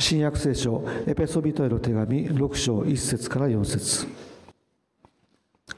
[0.00, 4.06] 新約聖書エペソビトへの手紙6章1節から4節。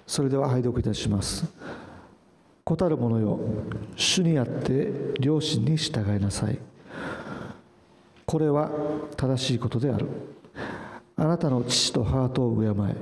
[0.06, 1.44] それでは拝読いたします
[2.62, 3.40] 「子たる者よ
[3.96, 6.58] 主にあって両親に従いなさい」
[8.26, 8.70] これは
[9.16, 10.06] 正しいことである。
[11.16, 12.96] あなたの父と母とを敬え。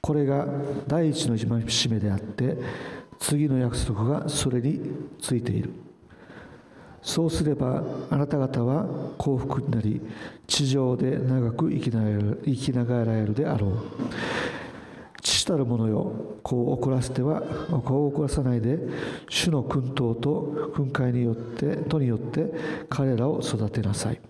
[0.00, 0.46] これが
[0.86, 2.58] 第一の締めであって
[3.18, 4.80] 次の約束がそれに
[5.20, 5.70] ついている。
[7.08, 8.84] そうすればあなた方は
[9.16, 9.98] 幸福になり
[10.46, 12.02] 地上で長く生きな
[12.44, 13.72] 生きながらえるであろう
[15.22, 17.40] 父たる者よ子を怒らせては
[17.82, 18.78] 子を怒らさないで
[19.30, 22.52] 主の訓導と訓戒によってとによって
[22.90, 24.20] 彼らを育てなさい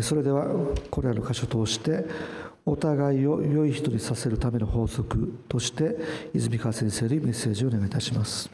[0.00, 0.48] それでは
[0.90, 2.04] これらの箇所を通して
[2.66, 5.96] お互いを良い人にさせるための法則として
[6.34, 8.50] 泉川先生にメッセージをお願いいたします。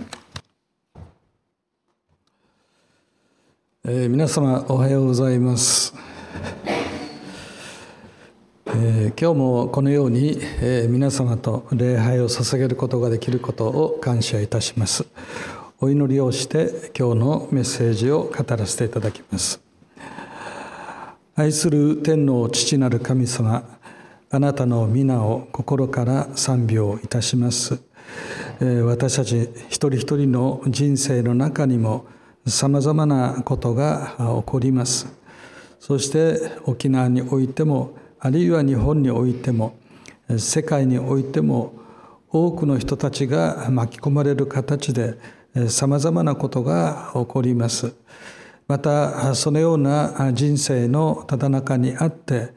[3.83, 5.95] えー、皆様おはようございます、
[8.67, 15.07] えー、今日もこのように、えー、皆様と礼拝を捧げることができることを感謝いたします。
[15.81, 19.63] お祈りをして今日のメッセージを語らせていただきます。
[21.35, 23.65] 愛する天皇父なる神様
[24.31, 27.81] あなたの皆を心から賛美をいたします。
[28.61, 32.05] 私たち一人一人の人生の中にも
[32.47, 35.07] さまざまなことが起こります。
[35.79, 39.79] そして沖縄においてもあるいは日本においても
[40.39, 41.73] 世界においても
[42.31, 45.19] 多くの人たちが巻き込まれる形で
[45.69, 47.95] さまざまなことが起こります。
[48.69, 52.55] またそのような人生のただ中にあって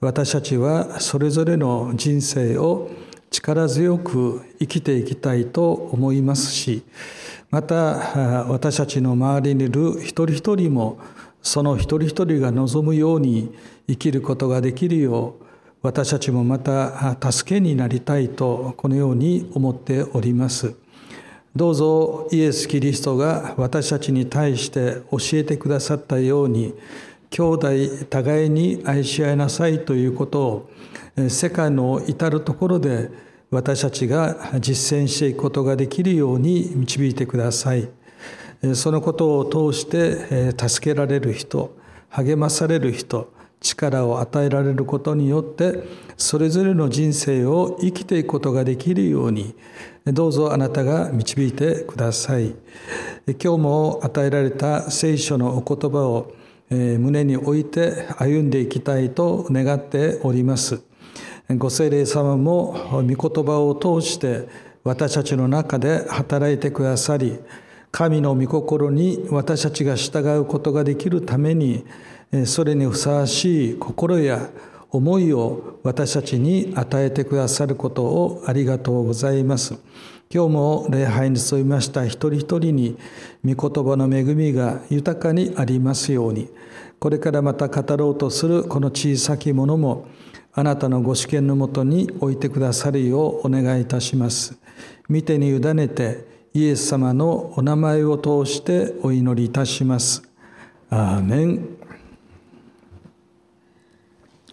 [0.00, 2.90] 私たちはそれぞれの人生を
[3.32, 6.84] 力強く生きていきたいと思いますし
[7.50, 7.74] また
[8.48, 10.98] 私たちの周りにいる一人一人も
[11.42, 13.52] その一人一人が望むように
[13.88, 15.44] 生きることができるよう
[15.82, 20.76] 私たちもまた助けになりたいとこのように思っております。
[21.54, 26.72] どうぞイエス・キリストが私たちに対して教えてくださったように
[27.32, 27.68] 兄弟
[28.10, 30.70] 互いに愛し合いなさいということを
[31.30, 33.10] 世界の至るところで
[33.50, 37.88] 私たちが実践していくことができるように導いてください。
[38.74, 41.74] そのことを通して助けられる人
[42.10, 43.32] 励まされる人
[43.62, 45.82] 力を与えられることによって
[46.16, 49.54] それぞれの人生を生きていくことができるように
[50.04, 52.54] どうぞあなたが導いてください。
[53.26, 56.32] 今日も与えられた聖書のお言葉を
[56.72, 60.80] 胸に置いて歩んでいきたいと願っております
[61.58, 64.48] ご聖霊様も御言葉を通して
[64.84, 67.38] 私たちの中で働いてくださり
[67.90, 71.84] 神の御心に私たちが従うことができるために
[72.46, 74.48] それにふさわしい心や
[74.90, 79.74] 思いを私たちに与えてくださることをありがとうございます。
[80.34, 82.96] 今日も礼拝に沿いました一人一人に
[83.44, 86.48] 御言葉の恵みが豊かにありますように
[86.98, 90.06] これからまた語ろうとするこの小さきものも
[90.54, 94.56] あなたのご主権のもとに置いてくださるようお願いいたします。
[95.08, 100.22] 見てに委ねてイエス様のお名前を通してお祈りいたします。
[100.90, 101.68] アーメン。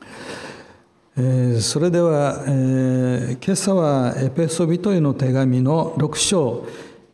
[0.01, 1.08] えー、
[1.59, 6.65] それでは、えー、今朝はエペソビトへの手紙の6章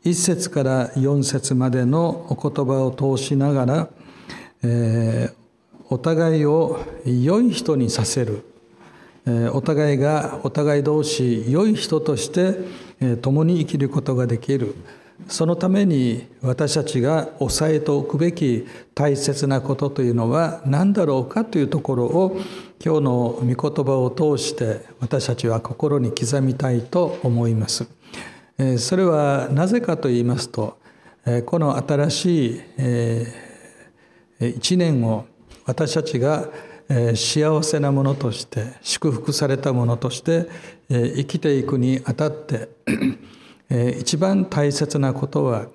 [0.03, 3.89] 1節から4節までのお言葉を通しながら、
[4.61, 5.35] えー、
[5.89, 8.43] お互いを良い人にさせる。
[9.25, 12.59] えお互いがお互い同士良い人として
[13.01, 14.75] え共に生きることができる。
[15.27, 22.37] そのために私たちが押さえておくべき大切なことというのは何だろうかというところを
[22.84, 27.88] 今日の御言葉を通して私たちは心に刻みたいと思います。
[28.78, 30.78] それはなぜかと言いますと
[31.46, 32.62] この新しい
[34.40, 35.25] 一年を
[35.66, 36.49] 私たちが
[37.16, 40.47] 幸せなものとして祝福されたものとして
[40.90, 42.70] 生きていくにあたって
[43.99, 45.67] 一番大切なことは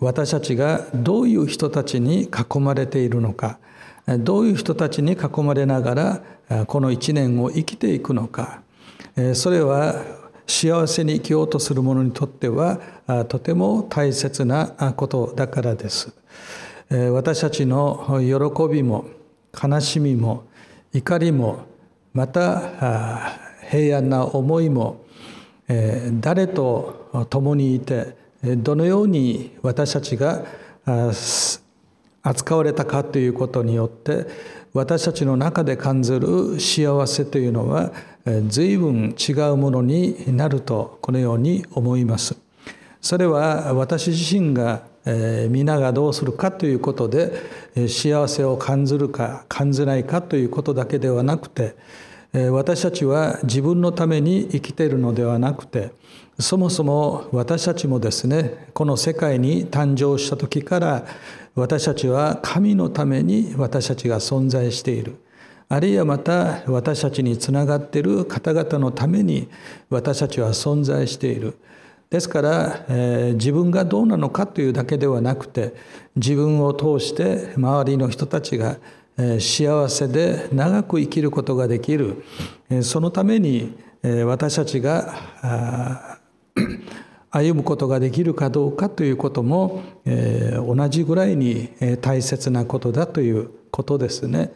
[0.00, 3.58] 私たちがどういう人たちに囲まれているのか
[4.06, 8.62] どういう人たちに囲まれながらこの一年を生きていくのか
[9.34, 10.04] それは
[10.46, 12.78] 幸せに生きようとする者にとっては
[13.28, 16.12] とても大切なことだからです。
[16.88, 19.06] 私たちの喜びも
[19.60, 20.44] 悲しみも
[20.92, 21.66] 怒りも
[22.14, 23.32] また
[23.68, 25.04] 平安な思いも
[26.20, 28.14] 誰と共にいて
[28.44, 30.44] どのように私たちが
[32.26, 34.26] 扱われたかということによって
[34.74, 37.92] 私たちの中で感じる幸せというのは
[38.48, 42.36] 随分違うものになるとこのように思います。
[43.00, 44.82] それは私自身が
[45.48, 51.76] 皆がどうするかということで幸せを感じるか感じないかということだけではなくて
[52.50, 55.92] 私たちは自分のために生きているのではなくて
[56.40, 61.06] そもそも私たちもですねこの世界に誕生した時から
[61.56, 65.16] 私たちは神のために私たちが存在している
[65.68, 69.48] あるいはまた私たちにつながっている方々のために
[69.90, 71.58] 私たちは存在している。
[72.08, 75.74] ですから、えー、自分がどうなのかというだけではなくて
[76.14, 78.76] 自分を通して周りの人たちが、
[79.18, 82.22] えー、幸せで長く生きることができる、
[82.70, 86.20] えー、そのために、え私たちが
[87.36, 91.68] 歩むことができるかどうかということも、え同じぐらいに
[92.00, 94.52] 大切なことだということですね。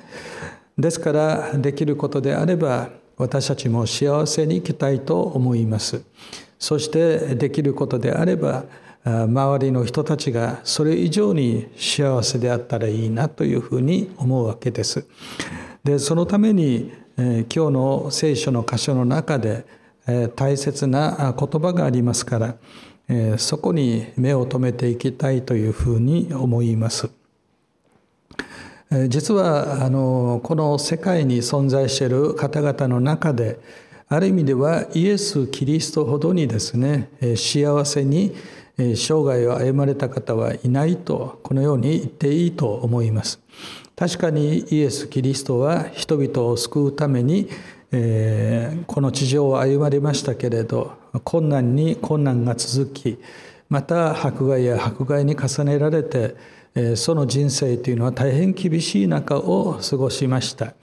[0.79, 2.89] ですからできることであれば
[3.19, 6.03] 私たちも幸せに生きたいと思います。
[6.59, 8.65] そしてできることであれば
[9.05, 15.07] 周りの人たちがそれ以上に幸せであったらいいなというふうに思うわけです。
[15.85, 19.67] でそのためにえ今日の聖書の箇所の中で
[20.37, 27.11] 大切な言葉がありますからそこに目を留めていきたいというふうに思います。
[29.09, 33.61] 実はあのこの世界に存在している方々の中で
[34.09, 38.35] ある意味ではイエス・キリストほどにですね幸せに
[38.77, 43.41] 生涯を歩まれた方はいないとこのように言っていいと思います
[43.95, 47.49] 確かにイエス・キリストは人々を救うために
[47.91, 50.93] この地上を歩まれましたけれど
[51.25, 53.19] 困難に困難が続き
[53.69, 56.37] また迫害や迫害に重ねられて
[56.95, 60.75] その人生というのは大変厳しい中を過ごしました。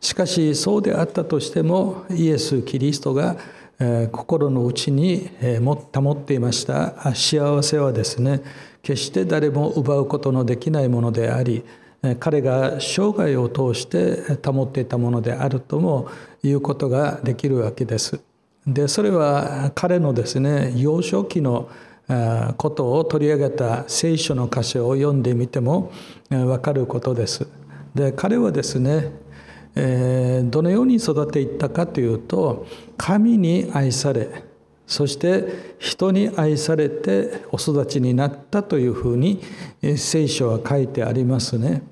[0.00, 3.36] しかしそうであったとしてもイエス・キリストが
[4.10, 5.28] 心の内に
[5.92, 7.14] 保っていました。
[7.14, 8.40] 幸せはですね
[8.82, 11.62] 決して誰も奪うことのできないものであり
[12.20, 16.08] 彼が生涯を通して保っていたものであるとも
[16.42, 18.20] 言うことができるわけです。
[18.66, 21.68] でそれは彼のですね幼少期の
[22.56, 25.92] ことを取り上げた聖書の箇所を読んでみても
[26.28, 27.46] 分かることです。
[27.94, 29.12] で彼はですね、
[29.76, 32.66] え、どのように育っていったかというと
[32.96, 34.44] 神に愛され
[34.86, 39.40] そして人に愛されてお育ちになったというふうに
[39.96, 41.82] 聖書は書いてありますね。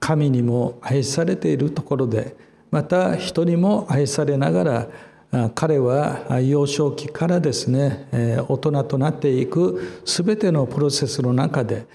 [0.00, 2.36] 神にも愛されているところで
[2.70, 8.08] また人にも愛されながら彼は幼少期からですね
[8.48, 11.86] 大人となっていく全てのプロセスの中で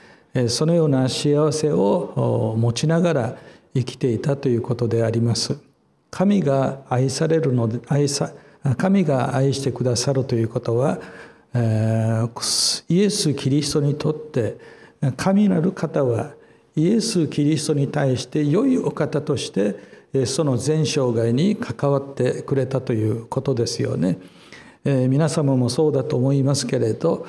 [0.48, 3.38] そのような幸せを持ちながら
[3.74, 5.58] 生きていたということであります。
[6.10, 8.32] 神が愛されるので愛さ
[8.78, 11.00] 神が愛してくださるということは
[12.90, 14.58] イエス・キリストにとって
[15.18, 16.34] 神なる方は
[16.76, 24.20] イエス・キリストに対して良いお方としてその全生涯に関わってくれたということですよね。
[24.84, 27.28] 皆様もそうだと思いますけれど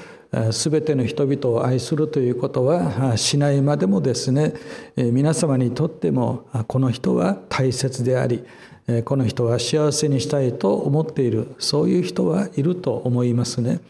[0.51, 4.55] 全ての人々を愛するということはしないまでもですね
[4.97, 8.43] 皆様にとってもこの人は大切であり
[9.05, 13.81] この人は幸せにしたいと思っているそういう人はいると思いますね。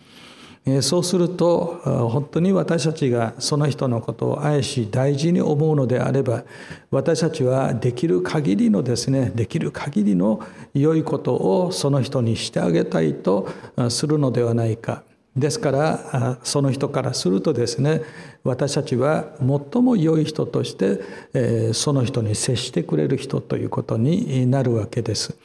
[0.81, 1.81] そうすると
[2.13, 6.45] 本当に私たちがその人のことを愛し大事に思うのであれば
[6.93, 10.41] 私たちはできる限りのですねできる限りの
[10.73, 13.49] 良いことをその人にしてあげたいと
[13.89, 15.03] するのではないか
[15.37, 18.03] ですからその人からするとですね
[18.45, 25.37] 私たちは最も良い人としてその人に接してくれる人ということになるわけです。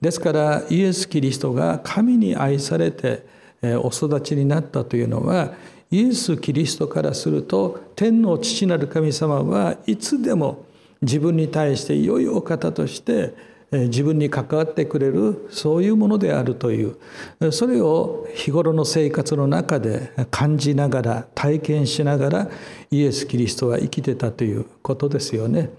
[0.00, 3.26] ですからイエス・キリストが神に愛されて
[3.62, 5.54] お育ちになったというのは
[5.90, 10.64] イエス・キリストからすると天の父なる神様はいつでも
[11.02, 13.34] 自分に対して良いお方として
[13.72, 16.96] 自分に関わってくれるそういうものであるという
[17.52, 22.50] それを日頃の生活の中で感じながら体験しながら
[22.90, 25.70] イエス・キリストは生きてたということですよね。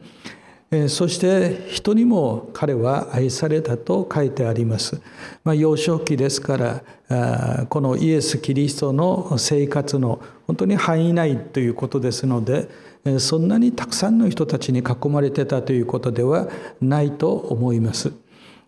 [0.88, 5.01] そして人にも彼は愛されたと書いてあります。
[5.44, 12.70] まあ、幼少期ですからこのイエス・キリストの生活の本当に範囲内ということですので
[13.20, 16.48] そんなにたくさんの人たちに囲まれてたということでは
[16.80, 18.13] ないと思います。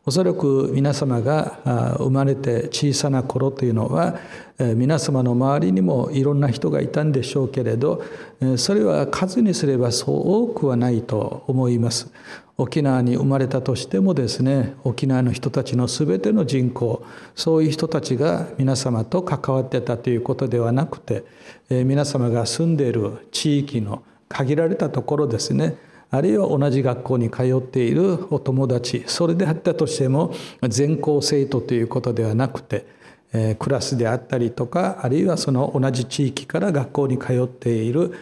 [0.05, 4.19] おそらく皆様が生まれて小さな頃というのは
[4.59, 8.03] 皆様の周りにもいろんな人がいたんでしょうけれど
[8.57, 12.11] それは数にすればそう多くはないと思います。
[12.55, 21.23] 沖縄に生まれたとしてもですね沖縄の人たちの全ての人口そういう人たちが皆様と関わってたということではなくて
[21.69, 25.77] 皆様が住んでいる地域の限られたところですね
[26.13, 32.85] あるいは同じ学校に通っているお友達それであったとしても全校生徒ということではなくて
[33.57, 38.13] クラスであったりとかあるいはその同じ地域から学校に通っている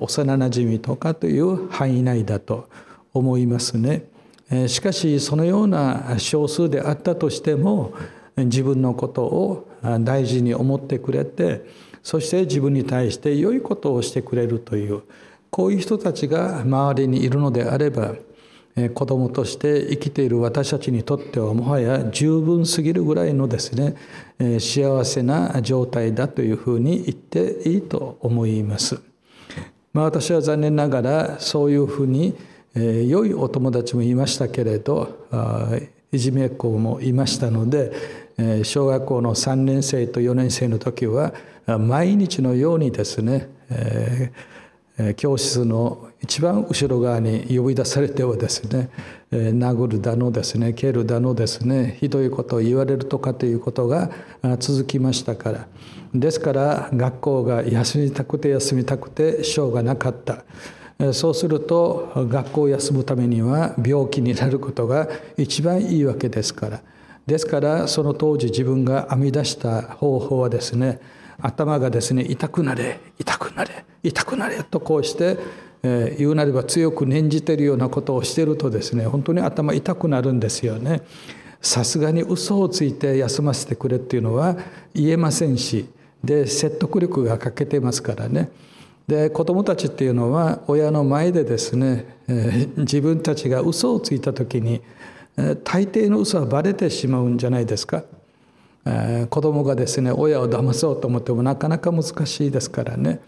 [0.00, 2.68] 幼なじみとかという範囲内だと
[3.14, 4.04] 思いますね。
[4.68, 7.94] しかしそのような少数であったとしても
[8.36, 9.68] 自分のことを
[10.00, 11.64] 大事に思ってくれて
[12.02, 15.04] そして自分に対して良いことをしてくれるという
[15.54, 18.16] こういう人たちが周りにいるのであれば
[18.92, 23.94] 子供として生きている私たちにとってはもはや十分すぎるぐらいのですね
[24.58, 29.00] 幸せな状態だというふうに言っていいと思います。
[29.92, 32.36] まあ、私は残念ながらそういうふうに
[32.74, 35.28] 良いお友達もいましたけれど
[36.10, 41.32] いじめっ子もいましたので小学校の3年生と4年生の時は
[41.78, 43.50] 毎日のようにですね
[45.16, 48.90] 教室の一番後ろ側に呼び出されてはですね
[49.32, 54.10] 殴るだのですね蹴るだのですねひどいことを言われるとかということが
[54.60, 55.68] 続きましたから。
[56.14, 60.44] ですから学校が休みたくて休みたくてしょうがなかった。
[61.12, 66.80] そうすると学校を休むためには病気になることが一番いいわけですから。
[67.26, 71.00] ですからその当時自分が編み出した方法はですね
[71.40, 75.38] 頭がですね痛くなれ痛くなれ痛くなれとこうして、
[75.82, 81.02] えー、言うなれば強く念じてるようなことをしてるとですね本当に頭痛くなるんですよね。
[81.60, 84.56] さすがに嘘をついて休ませてくれっていうのは
[84.94, 85.88] 言えませんし
[86.22, 88.50] で説得力が欠けてますからね。
[89.06, 94.82] で子どもたちっていうのは親の前でですね、えー、自分たちが嘘をついた時に、
[95.36, 98.04] えー、大抵の嘘はバレてしまうんじゃないですか。
[98.86, 103.20] えー、子供がですね親を騙そうと思ってもなかなか難しいですからね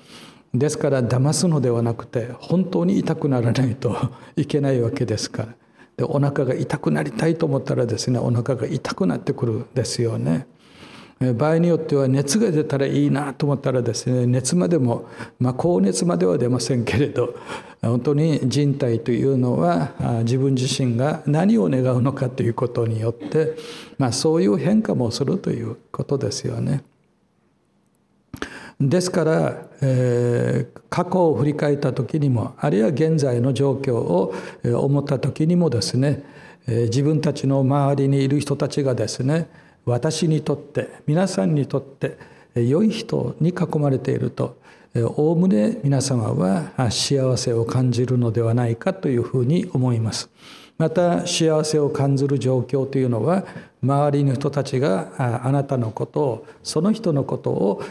[0.54, 3.96] ですから騙すのではなくて本当に痛くならないと
[4.36, 5.48] いけないわけですから
[5.96, 10.46] でお腹が痛くなりたいと思ったらですねお腹が痛くなってくるですよね。
[11.18, 15.08] 場合によっては熱が出たらいいなと思ったらですね熱までも、
[15.38, 17.34] まあ、高熱までは出ませんけれど
[17.80, 19.92] 本当に人体というのは
[20.24, 23.56] 自分自身が何を願うのかということによって、
[23.96, 26.82] まあ、そういう変化もするということですよね。
[28.78, 36.22] ですから、えー、過去を振り返った時にもあるいは現在の状況を思った時にもですね
[36.66, 39.48] 自分たちの周りにいる人たちがですね
[39.86, 42.18] 私にとって皆さんにとって
[42.54, 44.58] 良い人に囲まれていると
[45.16, 50.30] おおむね皆様は幸せを感じるのではないかというふうに思います。
[50.78, 53.44] また幸せを感じる状況というのは
[53.82, 55.12] 周りの人たちが
[55.46, 57.82] あなたのことをその人のことを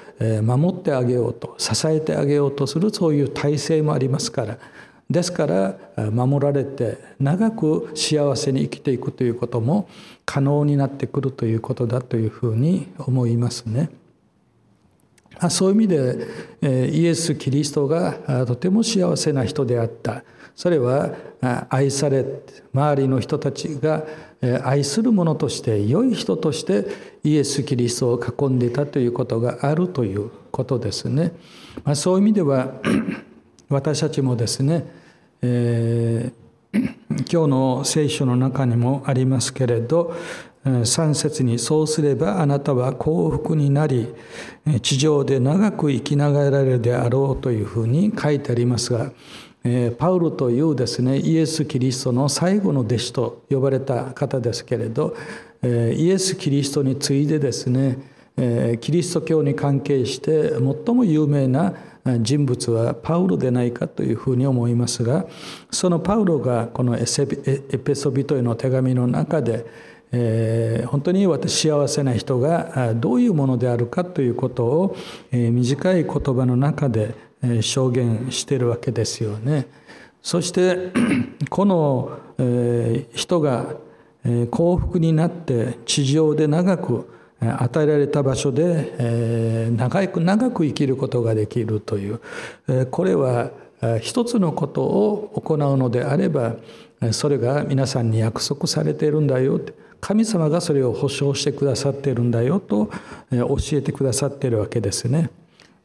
[0.44, 4.58] 守ってあげようと支えてあげようとするそういう体制もありますから
[5.09, 5.77] ですから
[6.12, 9.88] 守られて長く幸せに生きていくということも
[10.25, 13.89] 可能になってくるということだというふうに思いますね。
[15.50, 20.24] そういう意味でイエス・キリストがとても幸せな人であった
[20.55, 21.13] それは
[21.69, 22.25] 愛され
[22.74, 24.05] 周りの人たちが
[24.63, 26.85] 愛する者として良い人として
[27.24, 31.33] イエス・キリストを囲んでいたということがあるということですね。
[31.93, 32.71] そういう意味では
[33.69, 34.86] 私たちもですね、
[35.41, 36.79] えー、
[37.31, 40.13] 今日の聖書の中にもありますけれど
[40.63, 44.07] 3節に「そうすればあなたは幸福になり
[44.81, 49.12] 地上で長く生きながられるであろう」というふうに書いてありますが
[49.98, 55.15] パウロというですねイエス・キリストの最後の弟子と呼ばれた方ですけれど
[55.63, 57.98] イエス・キリストに次いでですね
[58.79, 60.51] キリスト教に関係して
[60.86, 61.74] 最も有名な
[62.21, 65.25] 人物はパウロでないかというふうに思いますが
[65.71, 69.65] そのパウロがこのエペソビトへの手紙の中で、
[70.12, 74.97] えー、本当に私幸せな人がどういうものであるかということを、
[75.31, 77.15] えー、短い言葉の中で
[77.62, 79.67] 証言しているわけですよね。
[80.21, 80.91] そして
[81.50, 82.17] この
[83.13, 83.75] 人が
[84.50, 87.07] 幸福になって地上で長く
[87.42, 92.20] 与えられた場所で長く長く生きることができるという。
[92.92, 93.51] これは
[94.01, 96.56] 一つのことを行うのであれば
[97.12, 99.60] それが皆さんに約束されているんだよ。
[100.01, 102.89] 神様がそれを保証してくださっているんだよと
[103.32, 105.30] 教えてくださっているわけですね。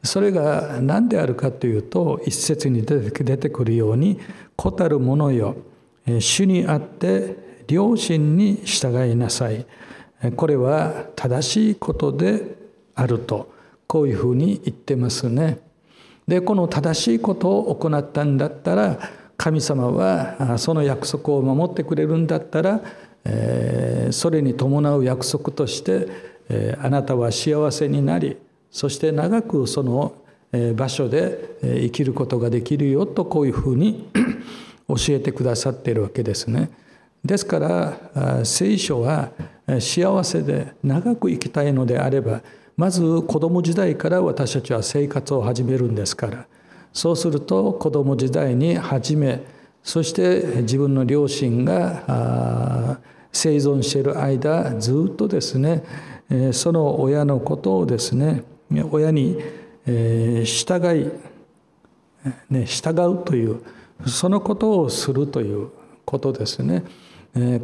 [0.02, 4.18] それが何であるかというと一節に出てくるように
[4.56, 5.56] 「子たる者よ
[6.06, 9.66] 主にあって良心に従いなさい」
[10.36, 12.56] これは正しいことで
[12.94, 13.52] あると
[13.86, 15.58] こういうふうに言ってますね。
[16.28, 18.98] でこの正しいことを行ったんだったら
[19.36, 22.80] 神様はその約束を守ってくれるんだったら
[24.12, 26.08] それに伴う約束として
[26.80, 28.36] あなたは幸せになり
[28.70, 30.14] そして長くその
[30.76, 34.08] 場所で生きることができるよとこういうふうに
[34.88, 36.70] 教えてくださっているわけですね。
[37.24, 39.30] ですから聖書は
[39.78, 42.42] 幸せで長く生きたいのであれば
[42.76, 46.46] まず子供時代から私たちは生活を始めるんですから
[46.92, 49.44] そうすると子供時代に始め
[49.82, 52.98] そして自分の両親が
[53.32, 55.84] 生存している間ずっとですね
[56.52, 58.44] その親のことをですね
[58.90, 59.38] 親に
[59.84, 61.10] 従い、
[62.50, 63.62] ね、従うという
[64.06, 65.70] そのことをするという
[66.04, 66.84] ことですね。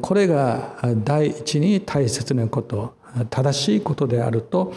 [0.01, 2.95] これが第一に大切なこと
[3.31, 4.73] 正しいことであると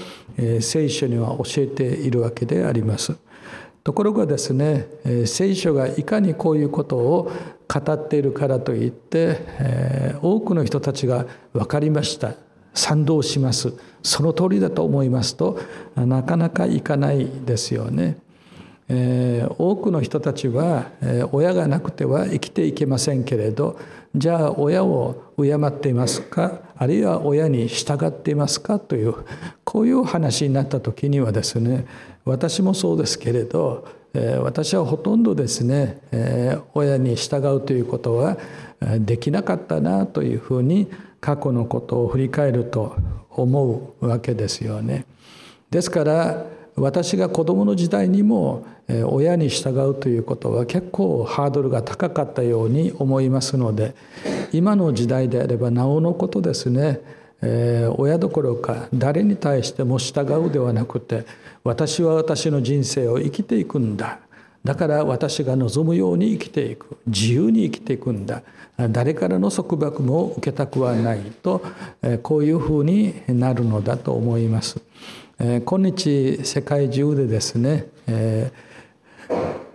[0.61, 3.15] 聖書には教えているわけであります。
[3.83, 4.87] ところがですね
[5.25, 7.31] 聖書がいかにこういうことを
[7.67, 12.33] 語っているからといって多くの人たちが分かりました
[12.73, 15.59] 賛同しますその通りだと思いますと
[15.95, 18.17] なかなかいかないですよね。
[18.89, 20.87] 多くの人たちは、
[21.31, 23.77] 親がなくては生きていけませんけれど
[24.15, 26.61] じゃあ親を敬っていますか？
[26.75, 28.79] あるいは親に従っていますか？
[28.79, 29.13] という
[29.63, 31.85] こういう話になった時にはですね
[32.25, 33.87] 私もそうですけれど、
[34.41, 36.01] 私はほとんどですね、
[36.73, 38.37] 親に従うということは
[38.99, 40.89] できなかったなというふうに
[41.21, 42.95] 過去のことを振り返ると
[43.29, 45.05] 思うわけですよね。
[45.69, 46.45] ですから
[46.79, 48.65] 私が子どもの時代にも
[49.07, 53.93] 親に従うということは結構ハードルが高かったように思いますので
[54.51, 56.99] 今の時代であればなおのことですね、
[57.41, 61.25] え、親どころか誰に対しても従うではなくて
[61.63, 64.19] 私は私の人生を生きていくんだ。
[64.63, 66.97] だから私が望むように生きていく。
[67.07, 68.43] 自由に生きていくんだ。
[68.89, 71.61] 誰からの束縛も受けたくはないと
[72.23, 74.79] こういうふうになるのだと思います。
[75.41, 77.87] え今日世界中でですね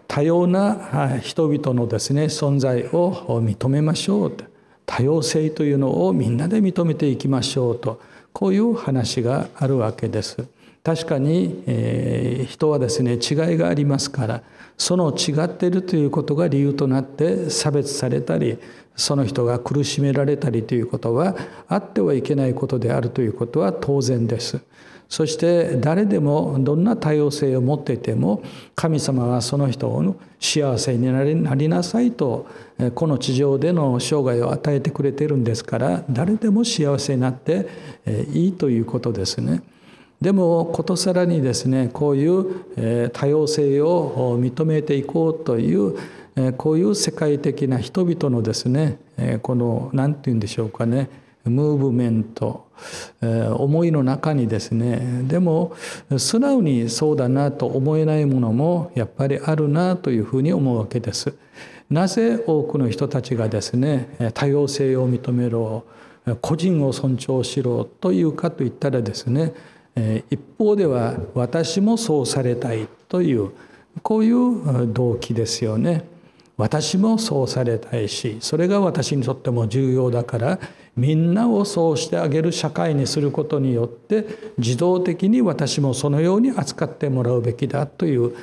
[0.07, 4.45] 多様な人々のですね存在を認めましょうと
[4.85, 7.99] 多様性というのをみんなで認めていきましょうと
[8.35, 10.47] こういう話があるわけです。
[10.83, 14.43] 確かに、え人はですね違いがありますから
[14.77, 18.59] その違っているということが理由となって差別されたり
[18.95, 21.35] その人が苦しめられたりということは
[21.69, 24.61] あってはいけないことであるということは当然です。
[25.15, 28.43] そして誰でもどんな多様性を持っていても
[28.75, 31.07] 神様はその人を幸せに
[31.41, 32.49] なりなさいと
[32.97, 37.69] この地上での生涯を与えてくれてるんですから誰でも幸せになって
[38.33, 39.63] いいということですね。
[40.21, 45.97] でもことさらにですねこういう多様性を認めていこうという
[46.57, 48.99] こういう世界的な人々のですね
[49.43, 51.09] この何て言うんでしょうかね
[51.45, 52.65] ムーブメント
[53.23, 55.75] え思いの中にですねでも
[56.19, 61.35] 素直にそうだなと思えないものもやっぱりあるなというふうに思うわけです。
[61.91, 65.85] なぜ多くの人たちがですね多様性を認めろ
[66.41, 69.53] 個人を尊重しろというかといったらですね
[70.31, 73.51] 一方では私もそうされたいという
[74.03, 76.05] こういう動機ですよね。
[76.57, 80.61] 私もそうされたいしそれが私にとっても重要だから
[80.97, 84.27] みんなをそうしてあげる社会にすることによって
[84.59, 88.35] 自動的に私もそのように扱ってもらうべきだという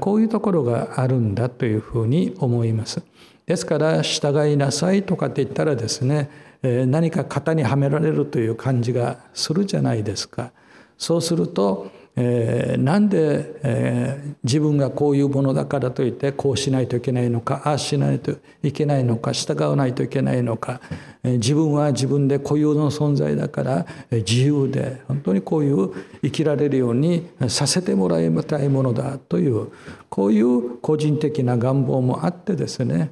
[0.00, 3.02] こういうところがあるんだというふうに思います。
[3.46, 6.28] ですから従いなさいとかって言ったらですね
[6.62, 10.52] 何か型にはめられるという感じがするじゃないですか。
[10.98, 20.80] そうするとえー、なんで、えー、自分がこういうものだからといってこうしないといけないのかああしないといけないのか従わないといけないのか、
[21.22, 29.70] えー、自分は自分で固有の存在だから、えー、自由で本当にこういう生きられるようにさせてもらいたいものだという
[30.08, 33.10] こういう個人的な願望もあってですね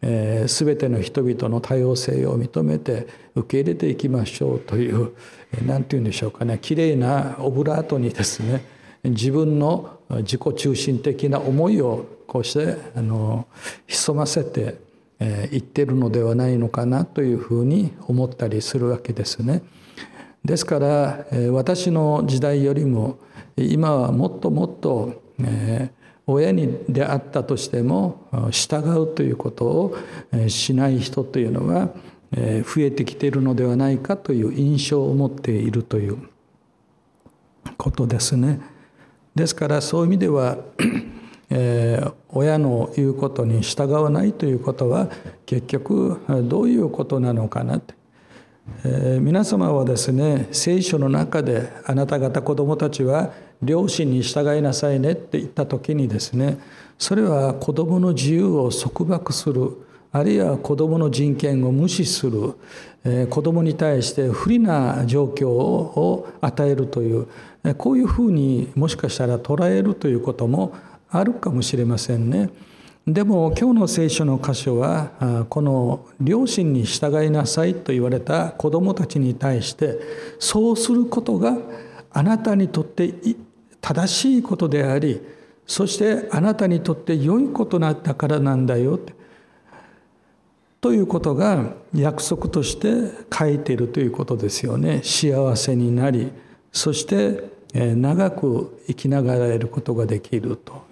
[0.00, 5.12] えー、全ての人々の多様性を認めて受け入れていきましょうという
[5.66, 8.64] 何て言うんでしょうかねきれいなオブラートにですね
[9.04, 13.46] 自分の自己中心的な思いをこうしてあの
[13.86, 14.76] 潜ませて
[15.18, 19.62] 言ってるのではないのかなというふうに思ったりするわけですね。
[20.44, 23.18] ですから私の時代よりも
[23.56, 25.90] 今はもっともっとえ
[26.26, 29.96] 親にであったとしても従うということを
[30.48, 31.90] しない人というのは
[32.32, 36.18] 増えてきているのではないかという印象を持っているという
[37.76, 38.60] ことですね。
[39.34, 40.58] ですからそういう意味では
[41.50, 45.08] えー、親の言うことに従わないということは
[45.46, 47.94] 結局どういうことなのかなって、
[48.84, 56.58] えー、皆様はですね聖書の中であなた方子供たちは両親に従いなさいねって言った時にですね
[56.98, 62.54] それは子供の自由を束縛するあるいは子供の人権を無視する、
[63.04, 67.26] えー、子供に対して不利な状況を与えるという
[67.76, 70.74] こういうふうにもしかしたら捉えるということも
[71.10, 72.50] あるかもしれませんね。
[73.06, 79.98] でも今日の聖書の箇所はこの両親に従いなさいと言われた子どもたちに対して
[80.38, 81.56] そうすることが
[82.10, 83.14] あなたにとって
[83.80, 85.22] 正しいことであり
[85.66, 89.14] そしてあなたにとって良いことだったからなんだよって
[90.80, 95.00] ということが約束として書いているということですよね。
[95.02, 96.30] 幸せになり
[96.72, 100.86] そして長く生きながらえることができると。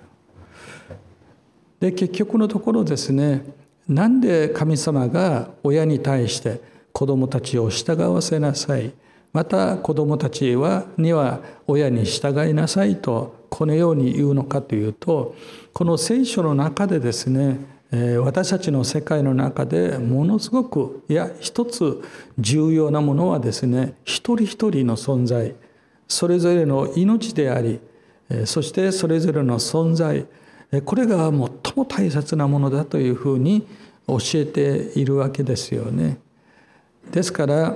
[1.80, 3.44] で結局のところですね
[3.86, 6.60] なんで神様が親に対して
[6.92, 8.92] 子供たちを従わせなさい
[9.32, 15.34] また子供たちはには親に従いなさいとこのように言うのかというと
[15.74, 22.02] この聖書の中でですね私たちの世界の中でものすごくいや一つ
[22.38, 25.54] 重要なものはですね一人一人の存在
[26.08, 27.80] それぞれの命であり
[28.44, 30.26] そしてそれぞれの存在
[30.84, 31.50] これが最も
[31.88, 33.66] 大切なものだというふうに
[34.08, 36.18] 教えているわけですよね。
[37.10, 37.74] ですから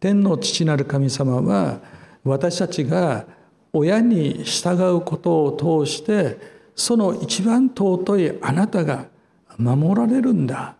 [0.00, 1.80] 天の父なる神様は
[2.24, 3.26] 私たちが
[3.72, 6.38] 親に従うことを通して
[6.74, 9.06] その一番尊いあなたが
[9.60, 10.74] 守られるんだ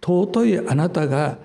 [0.00, 1.38] 尊いあなたが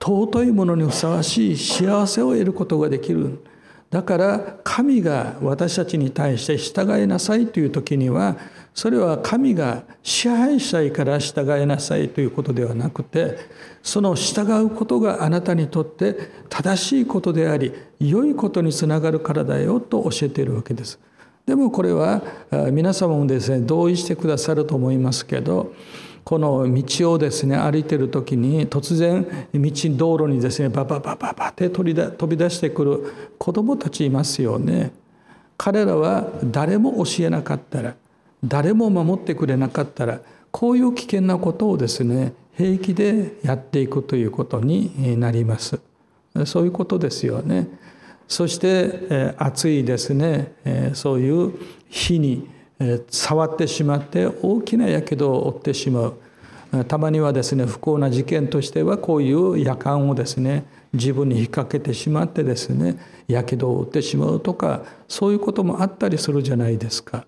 [0.00, 3.44] 尊いものにふさわしい幸せを得ることができる
[3.90, 8.38] だから神が私たちに対して従いなさいという時には
[8.74, 13.38] それは神が支配者から従いなさいということではなくて
[13.82, 16.16] その従うことがあなたにとって
[16.48, 20.98] 正しいことであり良いことにつながるからだよと教えているわけです。
[21.44, 22.22] でもこれは
[22.70, 25.74] 皆様もですね同意してくださると思いますけど
[26.24, 31.94] この道をですね歩いてる時に突然道道路にですねバババババって飛び
[32.36, 34.92] 出してくる子供たちいますよね。
[35.56, 37.94] 彼らは誰も教えなかったら
[38.44, 45.80] 誰も守ってくれなかったらこういう危険なことをですね平気でやっていくということになります。
[46.46, 47.68] そういうことですよね。
[48.28, 50.52] そして暑いですね。
[50.94, 51.52] そういう
[51.88, 52.48] 火に
[53.10, 56.14] 触ってしまって大きなやけどを負ってしまう
[56.88, 60.64] たまにはですね不幸な事件としてはこういう夜間をですね
[60.94, 67.26] 自分に引っ掛けてしまってですねやけどを負ってしまうとかそういうこともあったりするじゃないですか。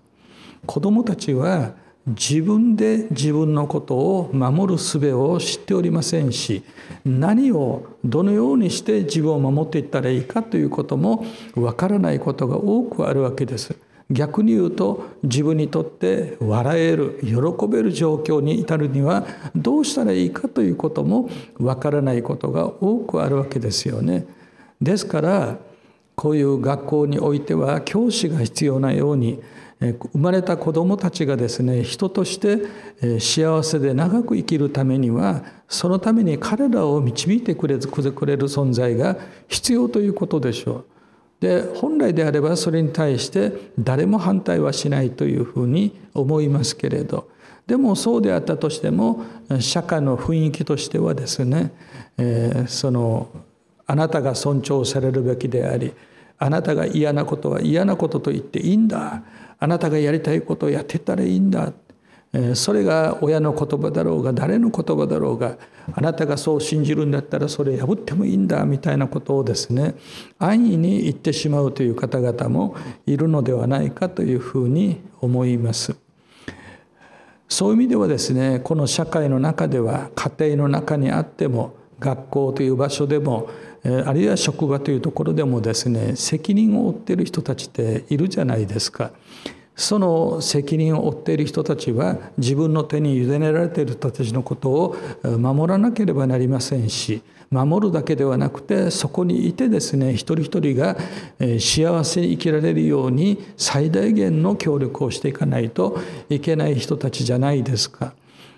[0.65, 1.73] 子どもたちは
[2.07, 6.63] 自分で自分のことを守る術を知っておりませんし
[7.03, 13.75] 何をどのようにして自分を守っていったらいいかということもわからないことが多くあるわけです。
[14.11, 24.27] 逆に言うと自分にとって笑える喜べる状況に至るにはどうしたらいいかということもわからないことが多くあるわけですよね。
[24.81, 25.57] ですから
[26.15, 29.41] こういう学校においては教師が必要なように
[29.81, 40.94] 生まれた子どもたちがですね人として幸せで長く生きるためにはそのために彼らを導いてくれる存在が必要ということでしょう。
[41.39, 47.29] で本来であればそれに対して誰も反対はしないというふうに思いますけれど
[47.67, 49.23] でもそうであったとしても
[49.59, 51.71] 社会の雰囲気としてはですね、
[52.17, 53.29] えー、その
[53.87, 55.93] あなたが尊重されるべきであり
[56.37, 59.23] あなたが嫌なことは嫌なことと言っていいんだ
[59.59, 61.71] あなたがやりたいことをやってたらいいんだ
[62.53, 65.57] それが親の言葉だろうが誰の言葉だろうが
[65.93, 69.95] あなたがそう信じるんだったらそれ破ってもいいんだみたいなことをですね
[70.39, 75.95] 安易に言ってしまうという方々もいるのではないかというふうに思います。
[77.47, 83.49] そういう意味ではですねこの社会の中では家庭の中にあっても学校という場所でも
[83.83, 89.11] あるいは職場というところでもですね責任を負っている人たちっているじゃないですか。
[89.75, 100.97] その責任を負っている人たちは自分の手に委ねられている人たちのことを守らなければなりませんし守るだけではなくてそこにいてですね一人一人が
[101.59, 108.13] 幸せに生きられるように最大限の協力をしていかないといけない人たちじゃないですか。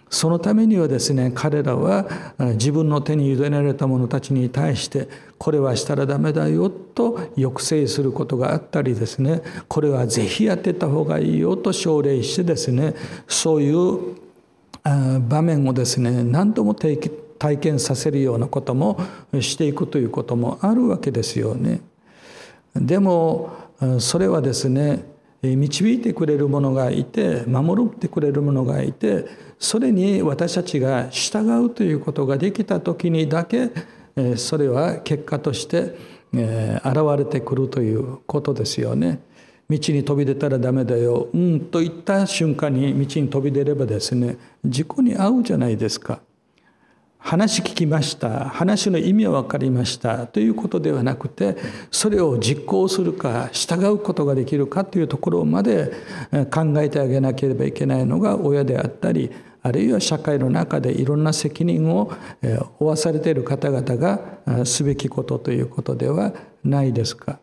[0.09, 2.07] そのためにはですね彼らは
[2.53, 12.95] 自分の手に委ねられた者たちに対してこれはしたらダメだよと抑制することがあったりですねこれはぜひやってた方がいいよと奨励してですね
[13.27, 14.15] そういう
[15.27, 16.97] 場面をですね何度も体
[17.59, 18.99] 験させるようなことも
[19.41, 21.81] していくということもあるわけですよね。
[22.75, 23.51] でも
[23.99, 25.03] それはですね
[25.41, 29.25] 導いてくれるものがいて守ってくれるものがいて
[29.59, 33.69] それに私たちが従うということができた時にだけ
[34.35, 35.95] それは結果として
[36.33, 39.19] 現れてくるということですよね。
[39.69, 46.21] 道に飛び出たらダメだようんと言った瞬間に道に飛び出ればですね事故に遭うじゃないですか。
[47.19, 51.57] 話聞きました話の意味は分かりましたということではなくて
[51.91, 55.91] それを実行するか従うことができるかというところまで
[56.51, 59.31] 考えてあげなければいけないのが親であったり
[59.63, 62.11] あるいは社会の中でいろんな責任を
[62.79, 67.39] 負わされている方々がすべきことということではないですか。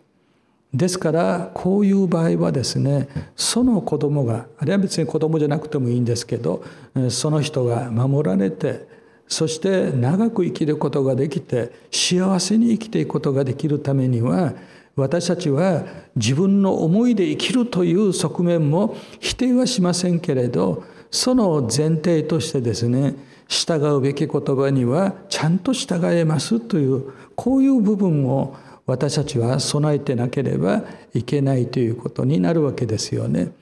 [0.72, 6.64] ですからこういう場合はですねその子供があるいは別に子供じゃなくてもいいんですけど
[7.10, 8.88] その人が守られて
[9.28, 14.52] そして長く生きることができて幸せに生きていくことができるためには
[14.96, 15.84] 私たちは
[16.14, 23.14] 自分の思いで生きるという側面も否定はしませんけれどその前提としてですね
[23.48, 28.56] 従うべき言葉にはちゃんと従えますというこういう部分を
[28.86, 30.82] 私たちは備えてなければ
[31.14, 33.52] いけないということになるわけですよね。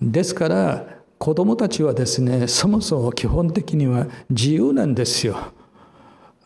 [0.00, 5.52] ですから子どもたちはですねそもそも基本的には自由なんですよ。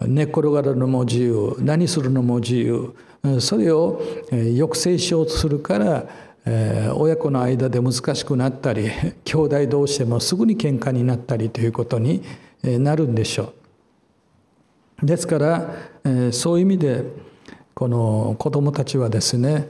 [0.01, 2.95] 寝っ転がるのも自由何するのも自由
[3.39, 6.07] それを抑制しようとするから
[6.95, 8.91] 親子の間で難しくなったり
[9.25, 12.23] 兄弟同士でもすぐに喧嘩になったりということに
[12.63, 13.53] なるんでしょ
[15.03, 15.07] う。
[15.07, 15.75] ですから
[16.31, 17.05] そういう意味で
[17.75, 19.69] この子どもたちはですね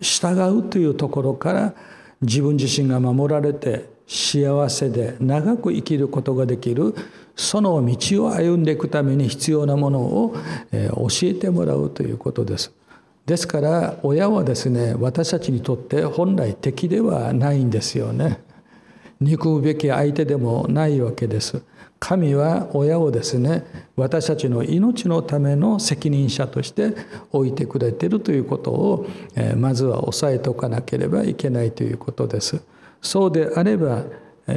[0.00, 1.74] 従うというところから
[2.20, 6.94] 自分自身が守られて幸せで長く生きることができる
[7.36, 10.34] その道を歩んでいくために必要なものを
[10.72, 12.72] 教えてもらうということです。
[13.26, 18.40] ですから親はですね私たちにとって本来敵ではないんですよね。
[19.20, 21.62] 憎むべき相手でもないわけです。
[22.00, 23.64] 神は親をですね
[23.96, 26.94] 私たちの命のための責任者として
[27.32, 29.06] 置いてくれているということを
[29.56, 32.60] まずは押さえておかなければいけないということです。
[33.02, 34.04] そうであれば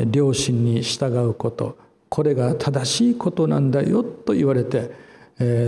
[0.08, 1.78] 両親に従うこと
[2.10, 4.92] これが正しいことなんだよと言われて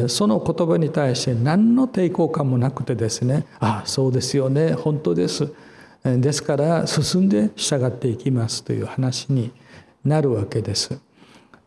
[0.08, 5.52] その言葉に対して何の抵抗感もなくてですねああそうですよね本当です
[6.04, 9.52] ですから進んで従っていきますという話に
[10.04, 11.00] なるわけです。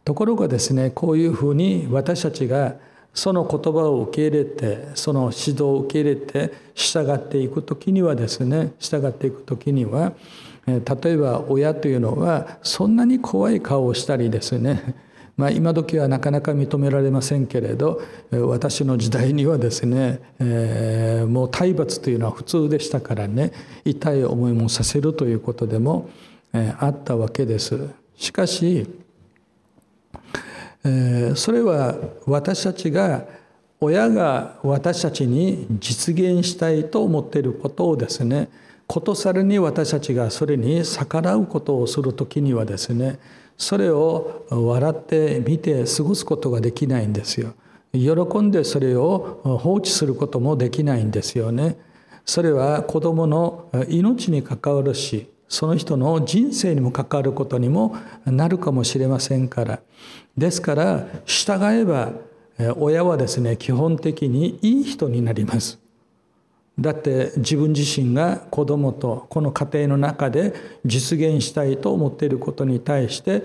[0.05, 2.77] ところがですねこういうふうに私たちが
[3.13, 10.13] その言葉を受け入れてその指導を受け入れて従っていく時にはですね従っていく時には
[10.67, 14.95] 例えば親というのはそんなに怖い顔をしたりですね
[15.37, 23.53] まあ、今時はなかなか認められませんけれど私の時代にはですね、えー、もう体罰というのは普通でしたからね
[23.85, 26.09] 痛い思いもさせるということでも、
[26.55, 27.91] えー、あったわけです。
[28.17, 28.89] しかし
[31.35, 31.97] それは
[32.27, 33.27] 私たちが
[33.81, 38.49] 親が私たちに実現したいと思っていることをですね
[38.87, 43.19] ことさらに私たちがそれに逆らうことをする時にはですね
[43.57, 47.55] それを笑って見て過ごすことができないんですよ。
[47.93, 51.79] 喜んでそれを放置することもできないんですよね。
[52.27, 59.81] それは子どもの命に関わるしその人の人生にも関わることにもなるかもしれませんから
[60.37, 62.13] ですから従えば
[62.77, 65.79] 親はですね基本的にいい人になります
[66.79, 70.53] だって自分自身が子供とこの家庭の中で
[70.85, 73.43] 実現したいと思っていることに対して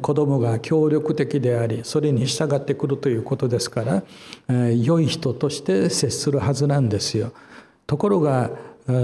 [0.00, 4.02] 子供が協力的でありそれに従ってくるということですから
[4.72, 7.32] 良い人として接するはずなんですよ。
[7.86, 8.50] ところが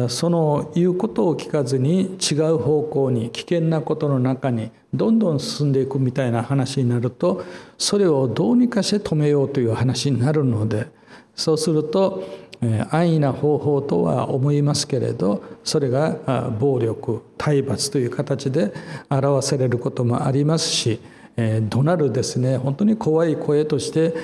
[0.09, 7.45] その言うことを聞かずに違う方向に危険なことの中にどんどん進んでいくみたいな話になると
[7.77, 10.89] それをどうにかして止めようという話になるので
[11.37, 12.25] そうすると
[12.91, 18.73] 安易な方法とは思いますけれどそれが暴力体罰という形で
[19.11, 21.01] 表されることもありますし
[21.69, 24.15] 怒鳴るですね本当に怖い声として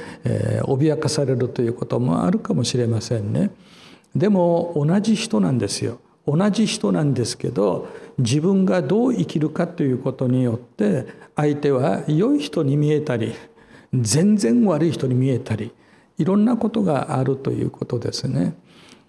[0.62, 3.50] 脅かされるということもあるかもしれませんね。
[4.16, 5.98] でも同じ人なんですよ。
[6.26, 13.34] 同じ人なんですけど自分がどう生きるかということによって相手は良い人に見えたり
[13.92, 15.72] 全然悪い人に見えたり
[16.22, 18.54] いろんなことがあるということですね。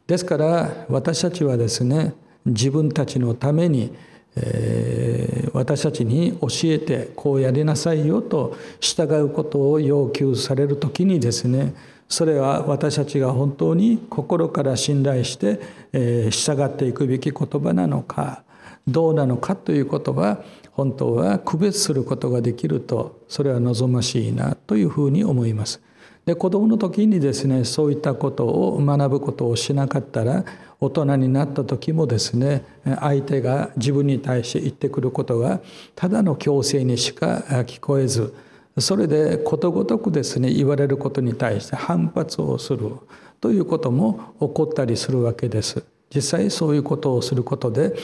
[0.07, 3.93] ですから私たちはですね自分たちのために、
[4.35, 11.75] えー、私たちに教えてこうやりなさいよと従うことを要求される時にですね
[12.09, 15.61] それは私たちが本当に心から信頼して、
[15.93, 18.43] えー、従っていくべき言葉なのか
[18.87, 25.79] どうなのかということは本当は区別することができるとそれは望ましいなというふうに思います。
[26.25, 30.45] で子どもの時にですねそういったことを学ぶことをしなかったら
[30.79, 32.63] 大人になった時もですね
[32.99, 35.59] 相手が自分に対して言ってくることが
[35.95, 38.33] ただの強制にしか聞こえず
[38.79, 42.91] それでことごとくですね言われることに対して反発をする
[43.39, 45.83] ということも起こったりするわけです。
[46.13, 47.95] 実際そういうことをすることで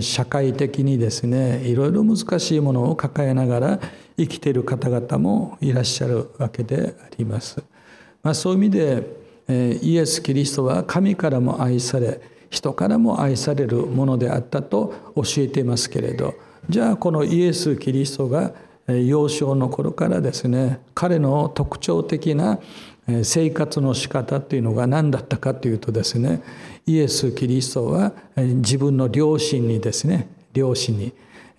[0.00, 3.80] 社会的にですねいろいろ難しいものを抱えながら
[4.16, 7.62] 生きている方々もいらっしゃるわけであります。
[8.22, 9.22] まあ、そういう意味で
[9.82, 12.20] イエス・キリストは神からも愛され
[12.50, 16.34] 人からも愛されるものであったと教えていますけれど
[16.68, 18.52] じゃあこのイエス・キリストが
[18.86, 22.60] 幼少の頃からですね彼の特徴的な
[23.24, 26.42] 生活の仕方というのが何だったかというとですね
[26.86, 31.12] イエス・キリストは自分の両親にですね両親に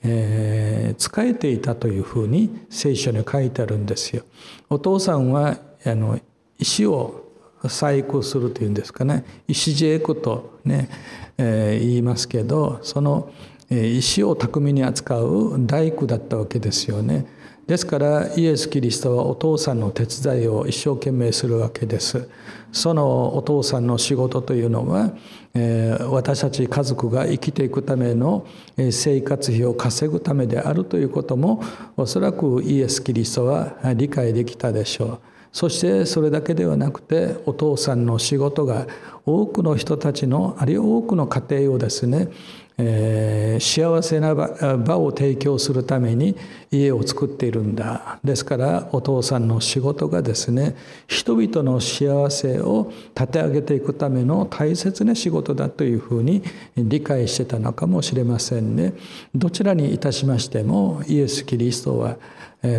[0.04, 4.24] えー、仕えていたというふうに聖書に書いてあるんですよ。
[4.70, 6.20] お父さんはあの
[6.58, 7.24] 石を
[7.62, 10.90] 細工するというんですかね石ジェイクとね、
[11.38, 13.32] えー、言いますけどその
[13.70, 17.26] 石を巧みに扱う大工だったわけですよね。
[17.66, 22.30] ですからイエス・キリストはお父さんの手伝いを一生懸命するわけです。
[22.74, 25.14] そのお父さんの仕事というのは、
[25.54, 28.48] 私たち家族が生きていくための
[28.92, 31.62] 生活費を稼ぐためであるということも
[31.96, 35.33] おそらくイエス・キリストは理解できたでしょう。
[35.54, 38.88] そしてそれだけではなくてお父さんの仕事が
[39.26, 42.28] 多くの人たちのあるいは多くの家庭をですね
[42.78, 46.36] えー、幸せな場を提供するために
[46.72, 50.76] 家を作っているんだですからお父さんの仕事がですね
[51.08, 56.42] 人々の幸せを立て上げていくための大切な仕事だというふうに
[56.76, 58.94] 理解してたのかもしれませんね。
[59.36, 62.18] どちらにいたしましてもイエス・キリストは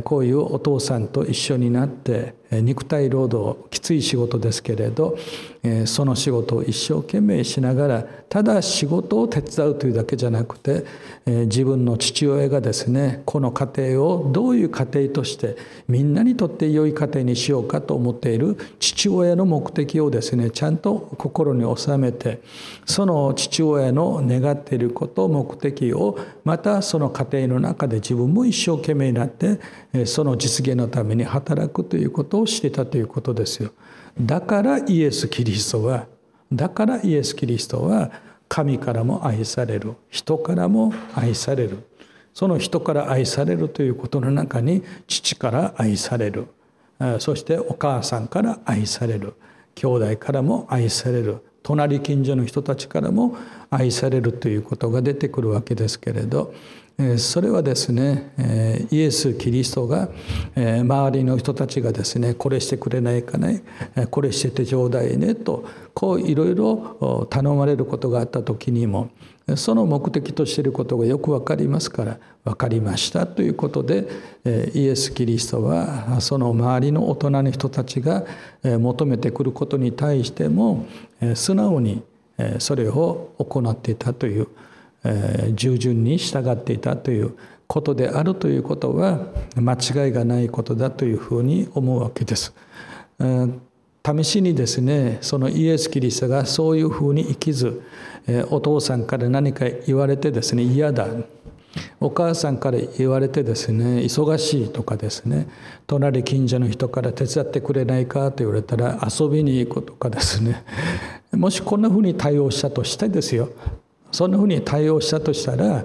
[0.03, 5.17] こういうお父さんと一緒になって肉体労働きつい仕事ですけれど
[5.87, 10.85] その仕事を一生懸命しながらただ仕事を手伝うというだけじゃなくて
[11.25, 15.57] 自分の父親がですねこの家庭をどういう家庭として
[15.89, 22.43] みんなにとって良い家庭にしようかと思っている父親の目的をですねちゃんと心に収めて
[22.85, 29.61] その父親の願っていること目的をまたその家庭の中で自分も一生懸命になって
[30.05, 33.71] その実現のために働くということをしてたということですよ。
[34.21, 36.07] だからイエス・キリストは
[36.53, 38.11] だからイエス・キリストは
[38.49, 39.95] 神からも愛される。
[40.09, 41.79] 人からも愛される。
[42.33, 46.47] その人から愛されるということの中に父から愛される。
[47.19, 49.35] そしてお母さんから愛される。
[49.75, 51.39] 兄弟からも愛される。
[51.63, 53.37] 隣近所の人たちからも
[53.71, 56.55] 愛されるということが出てくるわけですけれど。
[57.19, 60.09] それはですねイエス・キリストが
[60.55, 63.65] 周りの人たちがですねこれしてくれないかね
[64.11, 69.11] これしててちょうだいねとこういろいろ頼まれることがあった時にも
[69.57, 74.07] その目的としていることがよく分かりますから分かりましたということで
[74.75, 78.25] イエス・キリストはその周りの大人の人たちが
[78.63, 80.87] 求めてくることに対しても
[81.35, 82.03] 素直に
[82.59, 84.47] それを行っていたという
[85.53, 87.37] 従順に従っていたという
[87.67, 89.21] ことであるということは
[89.57, 92.55] 間違いがないことだというふうに思うわけです。
[94.07, 97.83] 試しにですねそのイエス・キリストがそういうふうに生きず
[98.51, 101.07] お父さんから何か言われてですね嫌だ
[102.01, 105.49] お母さんから言われてですね忙しいとかですね
[105.87, 110.65] 隣近所の人から手伝ってくれないかと言われたら遊びに行くとかですね
[111.33, 113.49] もしこんなふうに対応したとしてですよ
[114.15, 115.85] そんなふうに対応したとしたら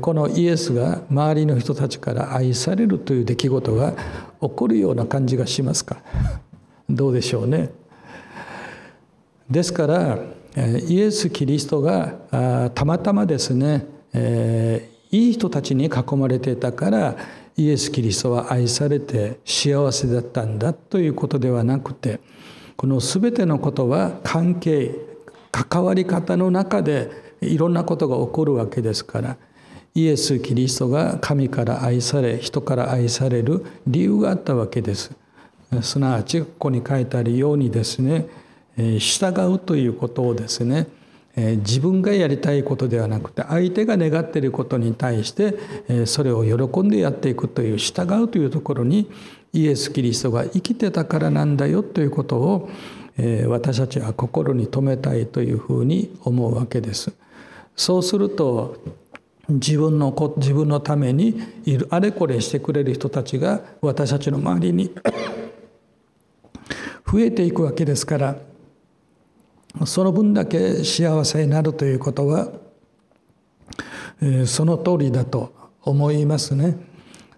[0.00, 3.92] このイエスが周りの人たちから愛されるという出来事が
[4.40, 5.98] 起こるような感じがしますか？
[6.90, 7.70] どうでしょうね。
[9.48, 10.18] ですから
[10.56, 17.16] イエス・キリストがたまたまですね、えー、いい人たちに囲まれていたから
[17.56, 22.18] イエス・キリストは愛されて幸せだったんだということではなくて
[22.76, 24.92] この全てのことは関係
[25.52, 29.36] 関わり方の中でいろんなことが起こるわけですから
[29.94, 35.16] イエス・キリストが神から愛され人から愛される理由があったわけです。
[35.82, 38.26] すなわちここに書いてあるようにですね
[38.76, 40.86] 従うということをですね
[41.36, 49.10] 自分がやりたいことではなくて相手が願っていることに対してそれを喜んでやっていくという従うというところに
[49.52, 52.68] イエス・キリストが生きてたからなんだよということを
[53.48, 57.12] 私たちは心に留めたいというふうに思うわけです。
[57.76, 58.76] そうすると
[59.48, 64.94] 自分の自分のためにいるあれこれしてくれる人たちが私たちの周りに
[67.10, 68.36] 増えていくわけですから
[69.84, 72.52] その分だけ幸せになるということは
[74.22, 75.52] えその通りだと
[75.82, 76.93] 思いますね。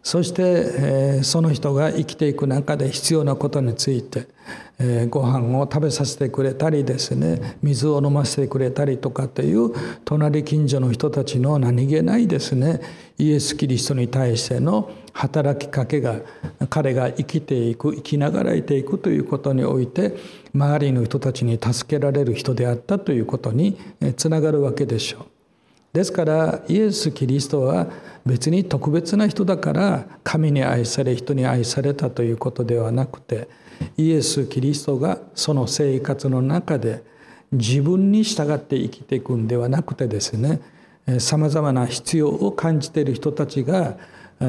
[0.07, 4.29] そしてその人が生きていく中で必要なことについて
[5.11, 9.73] ご飯を食べさせてくれたりですね水を飲ませてくれたりとかっていう
[10.05, 12.81] 隣近所の人たちの何気ないですね
[13.19, 16.21] イエス・キリストに対しての働きかけが
[16.71, 20.15] 彼が生きていく生きながらえていくということにおいて
[20.55, 23.77] 周りの人たちに助けられる人であったということに
[24.17, 25.36] つながるわけでしょう。
[25.97, 27.87] ですからイエス・キリストは
[28.27, 33.49] 別に特別な人だから神に愛され人に愛されたということではなくて
[33.97, 37.03] イエス・キリストがその生活の中で
[37.51, 40.61] 自分に従って生きていくんではなくてですね
[41.19, 43.97] さまざまな必要を感じている人たちが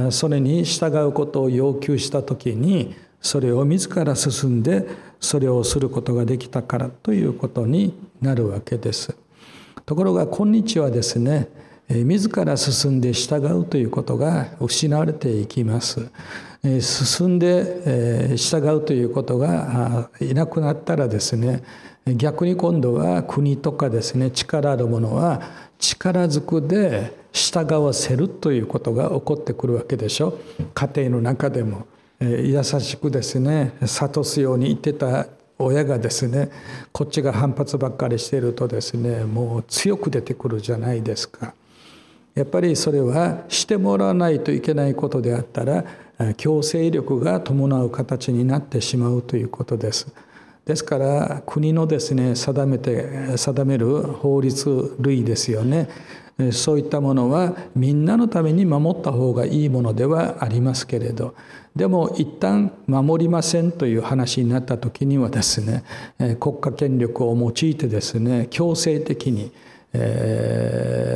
[0.10, 4.86] それに従うことを要求した時にそれを自ら進んで
[5.22, 9.16] それをすることができたからということになるわけです。
[9.88, 11.48] ところが今日はですね
[11.88, 16.10] 自ら進んで従うということが失われていきます。
[16.82, 21.64] 進んで従うということがいなくなったらですね
[22.06, 25.42] 逆に今度は国とかですね力あるものは
[25.80, 30.38] 力ずくで従わせるということが起こってくるわけでしょ
[30.74, 31.88] 家庭の中でも
[32.20, 35.28] 優しくですね諭すように言ってた
[35.60, 36.50] 親がですね
[36.92, 41.54] こっちが反発ばっかりしているとですねもう強く出てくるじゃないですか。
[42.36, 45.84] やっぱりそれはしてもらわないといけないことであったら
[46.36, 50.08] 強制力が伴う形になってしまうということです。
[50.68, 55.90] ですから国のですね定めて定める法律類ですよね
[56.52, 61.36] そういったものはみんなのために守った方がいいものではありますけれど
[61.78, 65.84] でも一旦守りませんという話になった時にはですね
[66.40, 69.52] 国家権力を用いてですね強制的に、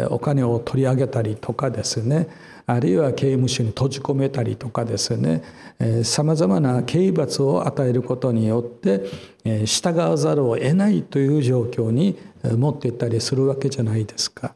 [0.10, 2.28] お金を取り上げたりとかですね
[2.66, 5.44] あるいは刑務所に閉じ込めたりとかですね
[6.04, 14.54] さまざまな刑罰を与えることによって従わざるを得ないという状況に持っていったりするわけじゃないですか。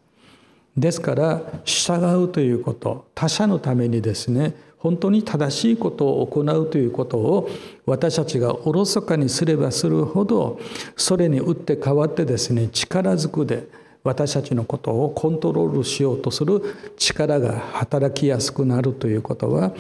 [0.78, 4.54] ですから従うということ他者のためにですね
[4.86, 7.50] 本当に正しいことを行うということを
[7.88, 10.60] 私たちがおろそかにすればするほど
[10.96, 13.68] それに打って変わってですね力ずくで
[14.04, 16.62] 私たちのことをコントロールしようとする
[16.98, 19.74] 力が働きやすくなるということは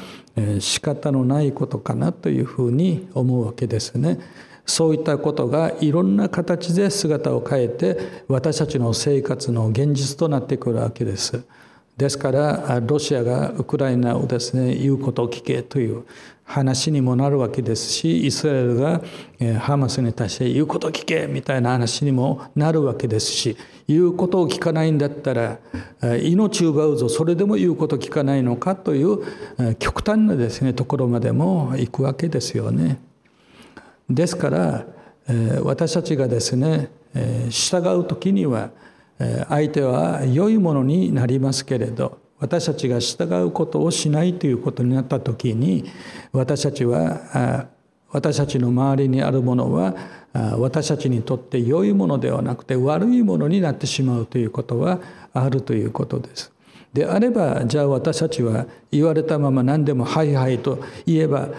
[0.59, 4.17] 仕方のないことかなというふうに思うわけですね。
[4.65, 11.43] そういったことがいろんな形で姿を変えて私たちの生活の現実となってくるわけです。
[11.97, 16.05] ですからロシアがウクライナをですね言うことを聞けという
[16.43, 19.01] 話にもなるわけですしイスラエルが
[19.59, 25.59] ハマスに対して言うことを聞けみたいな話にもなるわけですし言うことを聞かないんだったら
[26.21, 32.99] 命を奪うぞそれでも言うことを聞かないのかという極端なですねところまでも行くわけですよね。
[34.09, 34.85] ですから
[35.63, 36.91] 私たちがですね
[37.49, 38.69] 従う時には
[39.17, 45.85] 相手は良いものになりますけれど私たちが従うことをしないということになった時に
[46.33, 47.67] 私たちは
[48.11, 49.95] 私たちの周りにあるものは
[50.57, 54.99] 私たちにとって良いものではなくて悪いものになってしまうということは
[55.33, 56.54] あるということです。
[56.95, 61.49] であればじゃあ私たちは言われたまま何でも「はいはい」と言えば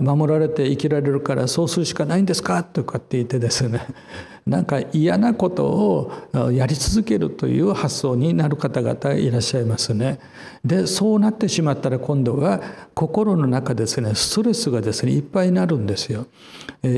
[0.00, 2.62] 守られて生きられるからそうするしかないんですか？
[2.62, 3.80] とかって言ってですね
[4.46, 6.12] なんか嫌なことを
[6.52, 10.20] やり続けるという発想になる方々いらっしゃいますね。
[10.64, 12.60] でそうなってしまったら今度は
[12.94, 16.26] 心の中ですねストレスがですねいっぱいになるんですよ。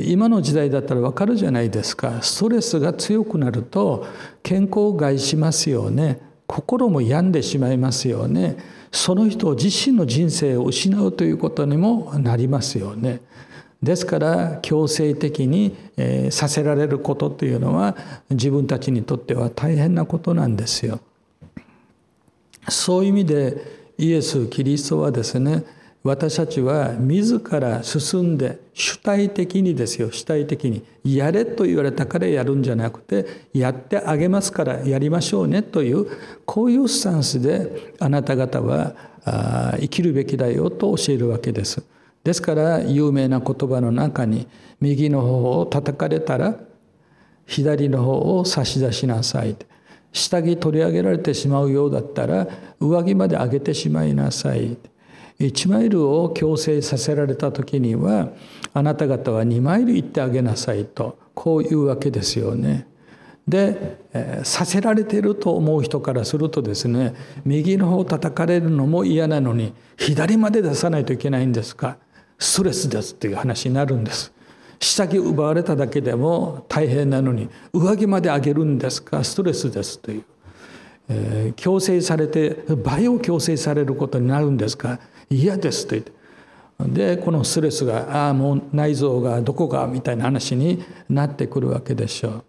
[0.07, 4.05] 今の時代だったらわかるじゃないですかストレスが強くなると
[4.43, 6.29] 健康を害しますよね。
[6.51, 8.57] 心も病んでしまいますよね。
[8.91, 13.21] その人自身の人生を失うということにもなりますよね。
[13.81, 15.77] ですから強制的に
[16.31, 17.97] させられることというのは
[18.31, 20.99] 自分たちにとっては大変なことなんですよ。
[22.69, 25.65] そういう意味でイエス・キリストはですね
[26.03, 36.07] 私たちは自ら進んで主体的にですよ主体的にやれと言われたからやるんじゃなくてやってあげますからやりましょうねという
[36.47, 38.95] こういうスタンスであなた方は
[39.79, 41.83] 生きるべきだよと教えるわけです。
[42.25, 44.47] ですから有名な言葉の中に
[44.81, 46.59] 右の方を叩かれたら
[47.47, 49.57] 左の方を差し出しなさい
[50.13, 52.47] 下着取り上げられてしまうようだったら
[52.79, 54.77] 上着まで上げてしまいなさい
[55.41, 58.29] 1マイルを強制させられた時には
[58.75, 62.87] あなた方は2マイル行ってあげなさいとこういうわけですよね。
[63.49, 63.99] で、
[64.45, 67.15] させられてると思う人からするとですね
[67.45, 71.97] 右の方を叩かれるのも嫌なのに左まで出さないといけないんですか
[72.39, 74.33] ストレスですっていう話になるんです。
[74.79, 80.25] 下着奪われただけでも大変なのに上着まで上げるんですかストレスですという、
[81.11, 84.99] えー、強制されて倍を強制されることになるんですか
[85.31, 86.13] 嫌ですと言って。
[86.81, 92.45] でこのストレスがああもう内臓がどこかみたいな話になってくるわけでしょう。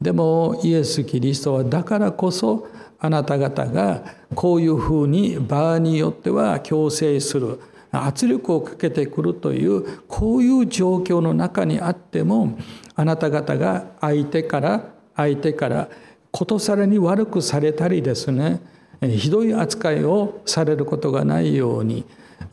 [0.00, 2.66] でもイエス・キリストはだからこそ
[2.98, 4.02] あなた方が
[4.34, 7.60] こういうふうに場合によっては強制する
[7.90, 12.58] 圧力をかけてくるというこういう状況の中にあっても
[12.96, 15.88] あなた方が相手から相手から
[16.30, 18.60] ことさらに悪くされたりですね
[19.00, 22.04] ひどい扱いをされることがないように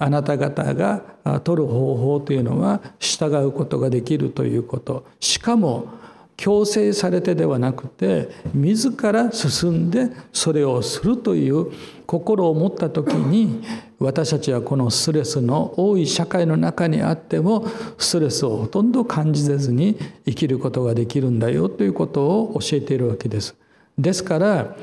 [0.03, 1.03] あなた方が
[1.43, 5.89] 取る方法というのは従うことができるということしかも
[6.37, 11.71] 強制されてではなくて自ら進んでそれをするという
[12.07, 13.63] 心を持った時に
[13.99, 17.67] 私たちはこのストレスの多い社会の中にあっても
[17.99, 23.55] ストレスをほとんど感じずに生きることができるんだよということを教えているわけです。
[23.99, 24.75] ですから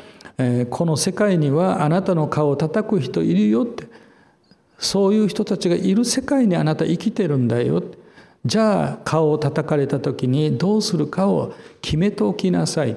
[0.71, 3.89] この世界にはあなたの顔を叩く人いるよって
[4.79, 7.83] そういう人たちがいる世界にあなた生きてるんだよ。
[8.45, 11.53] じゃあ顔を叩かれた時にどうするかを
[11.83, 12.97] 決めておきなさい。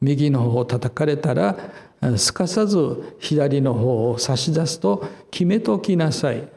[0.00, 1.56] 右の方を叩かれたら
[2.16, 6.48] すかさず左の方を差し出すと決めておきなさい。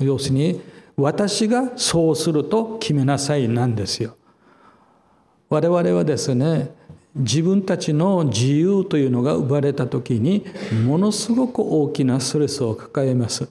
[0.00, 0.60] 要するに
[0.96, 4.16] 私がそうすると決めなさいなんですよ。
[5.48, 6.70] 我々はですね
[7.14, 10.46] 自分たちの自由というのが奪われた時に
[10.86, 13.48] ものすごく大きなストレスを抱えます。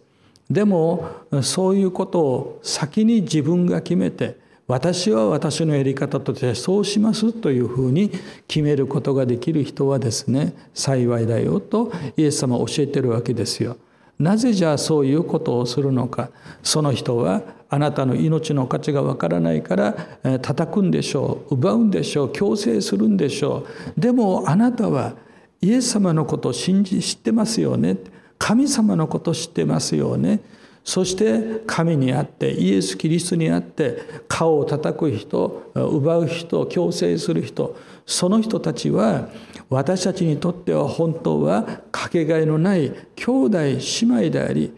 [0.51, 1.07] でも
[1.41, 4.37] そういうことを先に自分が決めて
[4.67, 8.11] 私は私のやり方としてそうしますというふうに
[8.47, 13.77] 決めることができる人はですね幸いだよとイエス様は教えてるわけですよ。
[14.19, 16.29] なぜじゃあそういうことをするのか。
[16.61, 19.93] その人はあなたの命の価値がわからないから
[20.41, 23.65] 叩くんでしょう奪うんでしょう強制するんでしょ
[23.97, 23.99] う。
[23.99, 25.13] でもあなたは
[25.61, 27.97] イエス様のことを信じ知ってますよね。
[28.41, 30.39] 神様のこと知ってますよね。
[30.83, 37.77] そして神にあってイエス・キリストにあって顔を叩く人奪う人強制する人
[38.07, 39.29] その人たちは
[39.69, 44.73] 私たちにとっては本当はかけがえのない兄弟姉妹であり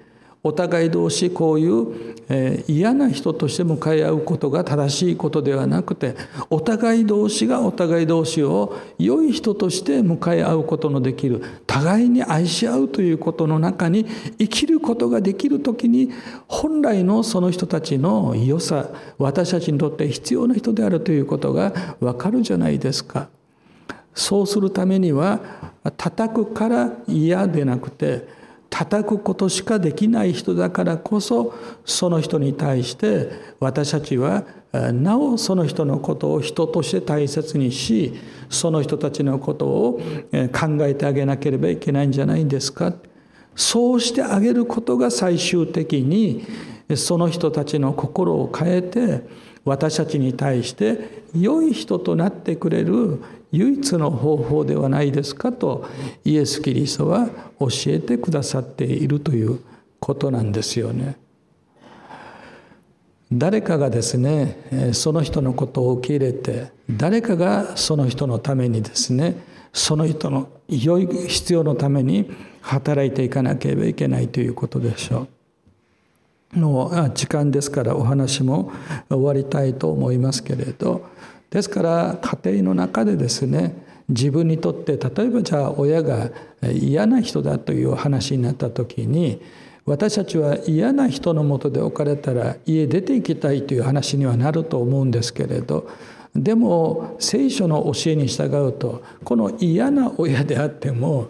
[0.45, 2.13] お互い同士こういう、
[2.67, 6.15] 嫌な人として向かい合うことが正しいことではなくて
[6.49, 14.05] お互い同士がお互い同士を良い人として向かい合うことのできる互いに愛し合うということの中に
[14.39, 16.11] 生きることができる時に
[16.47, 23.29] 本来のその人たちの良さ私たちにとって必要な人であるということがわかるじゃないですか。
[24.15, 25.39] そうするためには
[25.97, 28.42] 叩くから嫌でなくて
[28.74, 31.53] 叩くことしかできない人だからこそ
[31.86, 38.15] その人に対して私たちはなおその人のことを人として大切にし
[38.49, 40.01] その人たちのことを
[40.51, 42.95] 考えてあげなければいけないんじゃないんですか。
[43.55, 46.43] そうしてあげることが最終的に
[46.95, 49.21] その人たちの心を変えて
[49.65, 53.19] 私たちに対して良い人となってくれる
[53.54, 55.86] 唯一の方法ではないですかと
[56.26, 57.30] イエス・キリストは
[57.60, 59.60] 教えてくださっているという
[59.99, 61.18] ことなんですよね。
[63.32, 69.36] 誰かがですねその人のことを受け入れて誰かがその人のためにですね
[69.72, 72.32] その人の良い必要のために
[72.62, 75.28] 働いていかなければいけないということでしょ
[76.56, 76.60] う。
[76.60, 78.72] の時間ですからお話も
[79.10, 81.06] 終わりたいと思いますけれど
[81.54, 83.76] ですから家庭の中でですね
[84.10, 86.32] 自分にとって例えばじゃあ親が
[86.64, 89.39] 嫌な人だという話になった時に
[89.86, 95.88] 私たちは嫌な人のもとで置かれたら家出て行きたいという話にはなると思うんですけれど
[96.36, 101.30] でも聖書の教えに従うとこの嫌な親であっても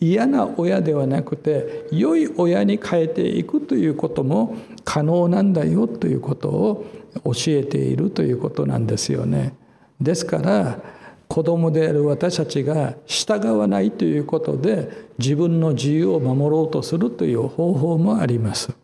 [0.00, 6.86] 嫌な親ではなくて良い親に変えていくということも可能なんだよということを
[7.24, 9.54] 教えているということなんですよね。
[10.00, 10.80] ですから
[11.28, 18.74] 子供である私たちが従わないということで自分の自由を守ろうとするという方法もあります。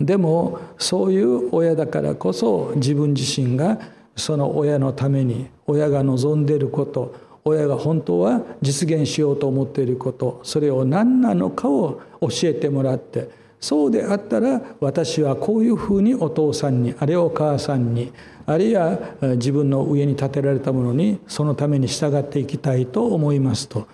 [0.00, 3.78] でもそういう親だからこそ自分自身が
[4.16, 7.14] その親のために親が望んでいること
[7.44, 13.30] 親が本当は実現しようと思っていることそれを何なのかを教えてもらって
[13.60, 18.12] そうであったら私はこういうふうにお父さんにあるいはお母さんに
[18.46, 18.98] あるいは
[19.36, 23.86] 自分の上に立てられたものにそのために従っていきたいと思いますと。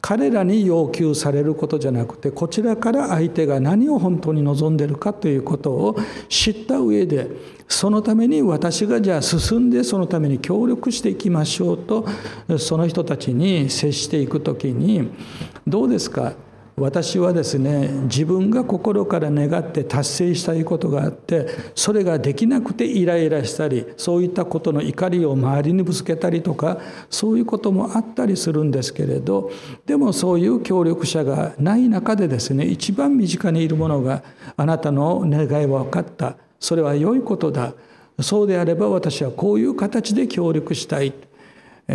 [0.00, 5.96] 彼らに要求されることじゃなくてこちらから相手が何を本当に望んでいるかということを
[6.28, 7.28] 知った上で
[7.66, 12.06] そのために私がじゃあ進んでそのために協力していきましょうと
[12.58, 15.10] その人たちに接していく時に
[15.66, 16.34] どうですか？
[16.80, 29.50] 私はですね自分が心から願って達成したいことがあってそれができなくてイライラしたりそういったことの怒りを周りにぶつけたりとかそういうこともあったりするんですけれど
[29.86, 34.22] でもそういう協力者がない中でですね一番身近にいるものが
[34.56, 36.36] あなたの願いは分かった。
[36.58, 37.72] それは良いことだ。
[38.20, 41.14] そうであれば私はこういう形で協力したい。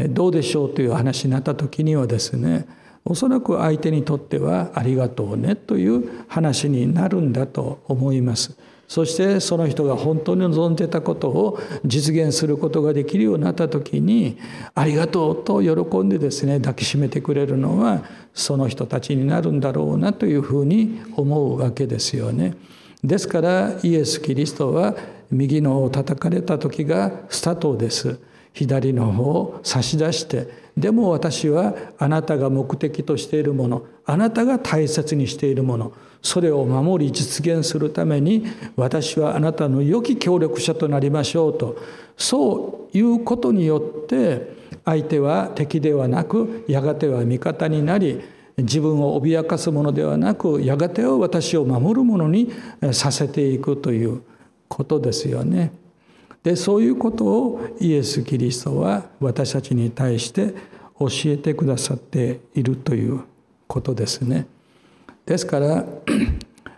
[0.10, 2.68] どうでしょうという話になった時にはですね
[3.06, 8.58] おそらく相手にとってはありがとうねという話になるんだと思います。
[8.88, 14.38] そしてその人が本当に望んでたことを実現することができるようになった時に
[14.76, 18.04] 「ありがとう」と喜んでですね抱きしめてくれるのは
[18.34, 22.56] その人たちになるんだろうなというふうに思うわけですよね。
[23.04, 24.96] ですからイエス・キリストは
[25.32, 28.20] 右の方を叩かれた時がスタートです。
[28.54, 38.46] 左の方を差し出してでも私はあなたが目的としているものあなたが大切にしているものそれを守り実現するために
[38.76, 41.78] 私はあなたの良き協力者となりましょうと
[42.18, 48.22] そういうことによって相手は敵ではなくやがては味方になり
[48.58, 52.52] 自分を脅かすものではなくやがては私を守るものに
[52.92, 54.22] させていくという
[54.68, 55.72] ことですよね。
[56.46, 60.54] でそういうことをイエス・キリストは私たちに対して
[61.00, 63.22] 教えてくださっているという
[63.66, 64.46] ことですね。
[65.26, 65.84] ですから、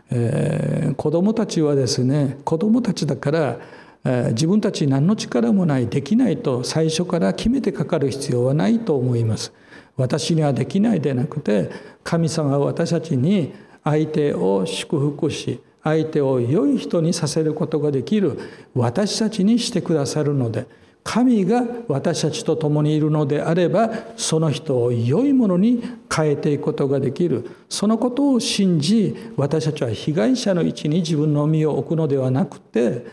[0.10, 3.60] えー、子どもたちはですね子どもたちだから、
[4.06, 9.52] えー、自分たち何の力もないできないと最初から決めてかかる必要はないと思います。
[9.98, 11.72] 私にはできないでなくて
[12.06, 13.52] 神様は私たちに
[13.84, 18.38] 相手を祝福し相手を良い人にさせることができる
[18.76, 20.68] 私たちにしてくださるので
[21.04, 25.82] 神が私たちと共にいるのであればその人を良いものに
[26.14, 27.50] 変えていくことができる。
[27.70, 33.06] そのことを信じ私たちは被害者の位置に自分の身を置くのではなくて、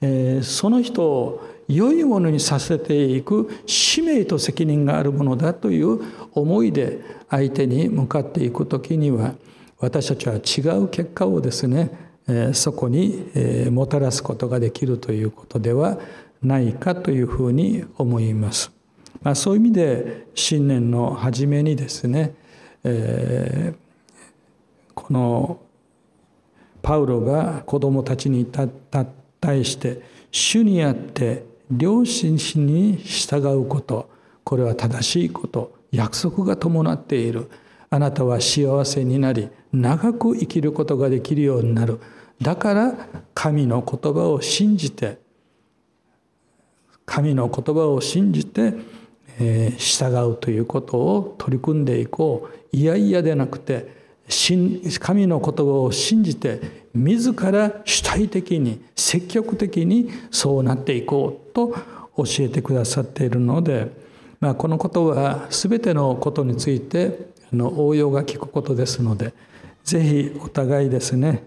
[0.00, 6.00] えー、その人を良いものにさせていく使命と責任があるものだという
[6.32, 9.34] 思いで相手に向かっていく時には
[9.78, 12.09] 私たちは違う結果をですね
[12.52, 13.26] そこに
[13.70, 15.98] もたらすことができるということでは
[16.42, 18.72] ないかというふうに思います。
[19.22, 22.34] まあ、そういう意味で新年の初めにですね、
[22.84, 25.60] えー、この
[26.82, 34.08] パウロが子供たちに対して主にあって両親に従うこと
[34.44, 37.50] これは正しいこと約束が伴っている
[37.90, 42.00] あなたは幸せになり長く生きることができるようになる
[42.40, 42.94] だから
[43.34, 45.18] 神の言葉を信じて
[47.10, 48.72] 神の言葉を信じて、
[49.40, 52.76] え従うということを取り組んでいこう。
[52.76, 53.88] いやいやでなくて
[55.00, 61.74] 神の言葉を信じて自ら主体的に積極的にそうなっていこうと
[62.16, 63.90] 教えてくださっているので、
[64.38, 69.34] まあ、このことは全てのことについての応用が利くことですので
[69.82, 71.42] ぜひお互いですね、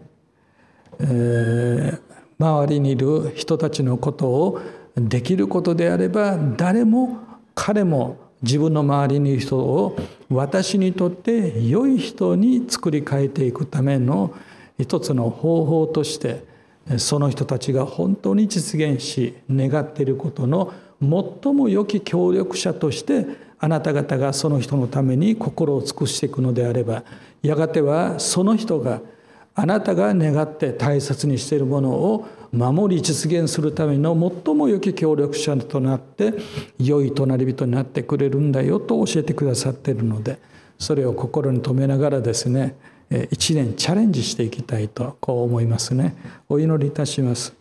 [1.00, 2.00] え、
[2.40, 4.62] 周りにいる人たちのことを
[4.96, 7.20] できることであれば誰も
[7.56, 9.98] 彼も自分の周りにいる人を
[10.30, 14.36] 私にとって良い人に作り変えていくための
[14.78, 16.44] 一つの方法として
[16.98, 23.26] その人たちが本当に実現し願っていることの最も良き協力者として
[23.60, 27.04] あなた方がその人のために心を尽くしていくのであれば
[27.42, 29.02] やがてはその人が
[29.56, 34.14] あなたが願って大切にしているものを守り実現するための
[34.46, 36.34] 最も良き協力者となって
[36.80, 40.40] 良い隣人になってくれるんだよと教えてくださっているので
[40.80, 42.76] それを心に留めながらですね
[43.32, 46.16] 一年チャレンジしていきたいとこう思いますね。
[46.50, 47.54] お祈りいたします。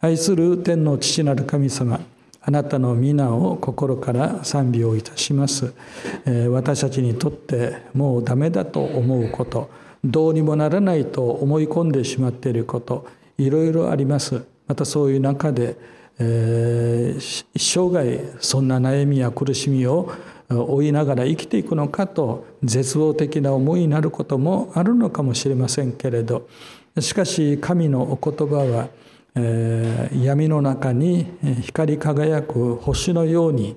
[0.00, 2.00] 愛する天の父なる神様
[2.40, 5.74] あなたの皆を心から賛美をいたします。
[6.50, 9.68] 私たちにとってもうダメだと思うこと
[10.04, 13.06] どうにもならないと思い込んでしまっていること
[13.38, 14.44] いろいろあります。
[14.66, 15.76] またそういう中で、
[16.18, 20.12] えー、生涯そんな悩みや苦しみを
[20.48, 26.48] 追いながら生きていくのかと絶望的な思いになることもあるのかもしれませんけれど
[26.98, 28.88] しかし神のお言葉は、
[29.36, 31.26] えー、闇の中に
[31.62, 33.76] 光り輝く星のように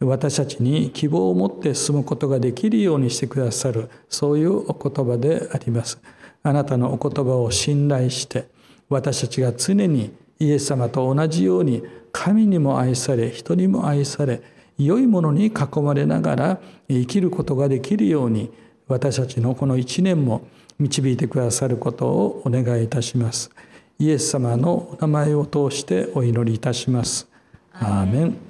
[0.00, 6.00] 私たちに希望を持って進むことができるようにしてくださるそういうお言葉であります。
[6.42, 8.48] あなたのお言葉を信頼して
[8.88, 11.82] 私たちが常にイエス様と同じように
[12.12, 14.42] 神にも愛され人にも愛され
[14.78, 18.50] 良いものに囲まれながら生きることができるように
[18.88, 20.48] 私たちのこの一年も
[20.78, 23.50] 導いてくださることをお願いいたします。
[23.98, 27.28] イエス様のお名前を通してお祈りいたします。
[27.74, 28.49] アーメン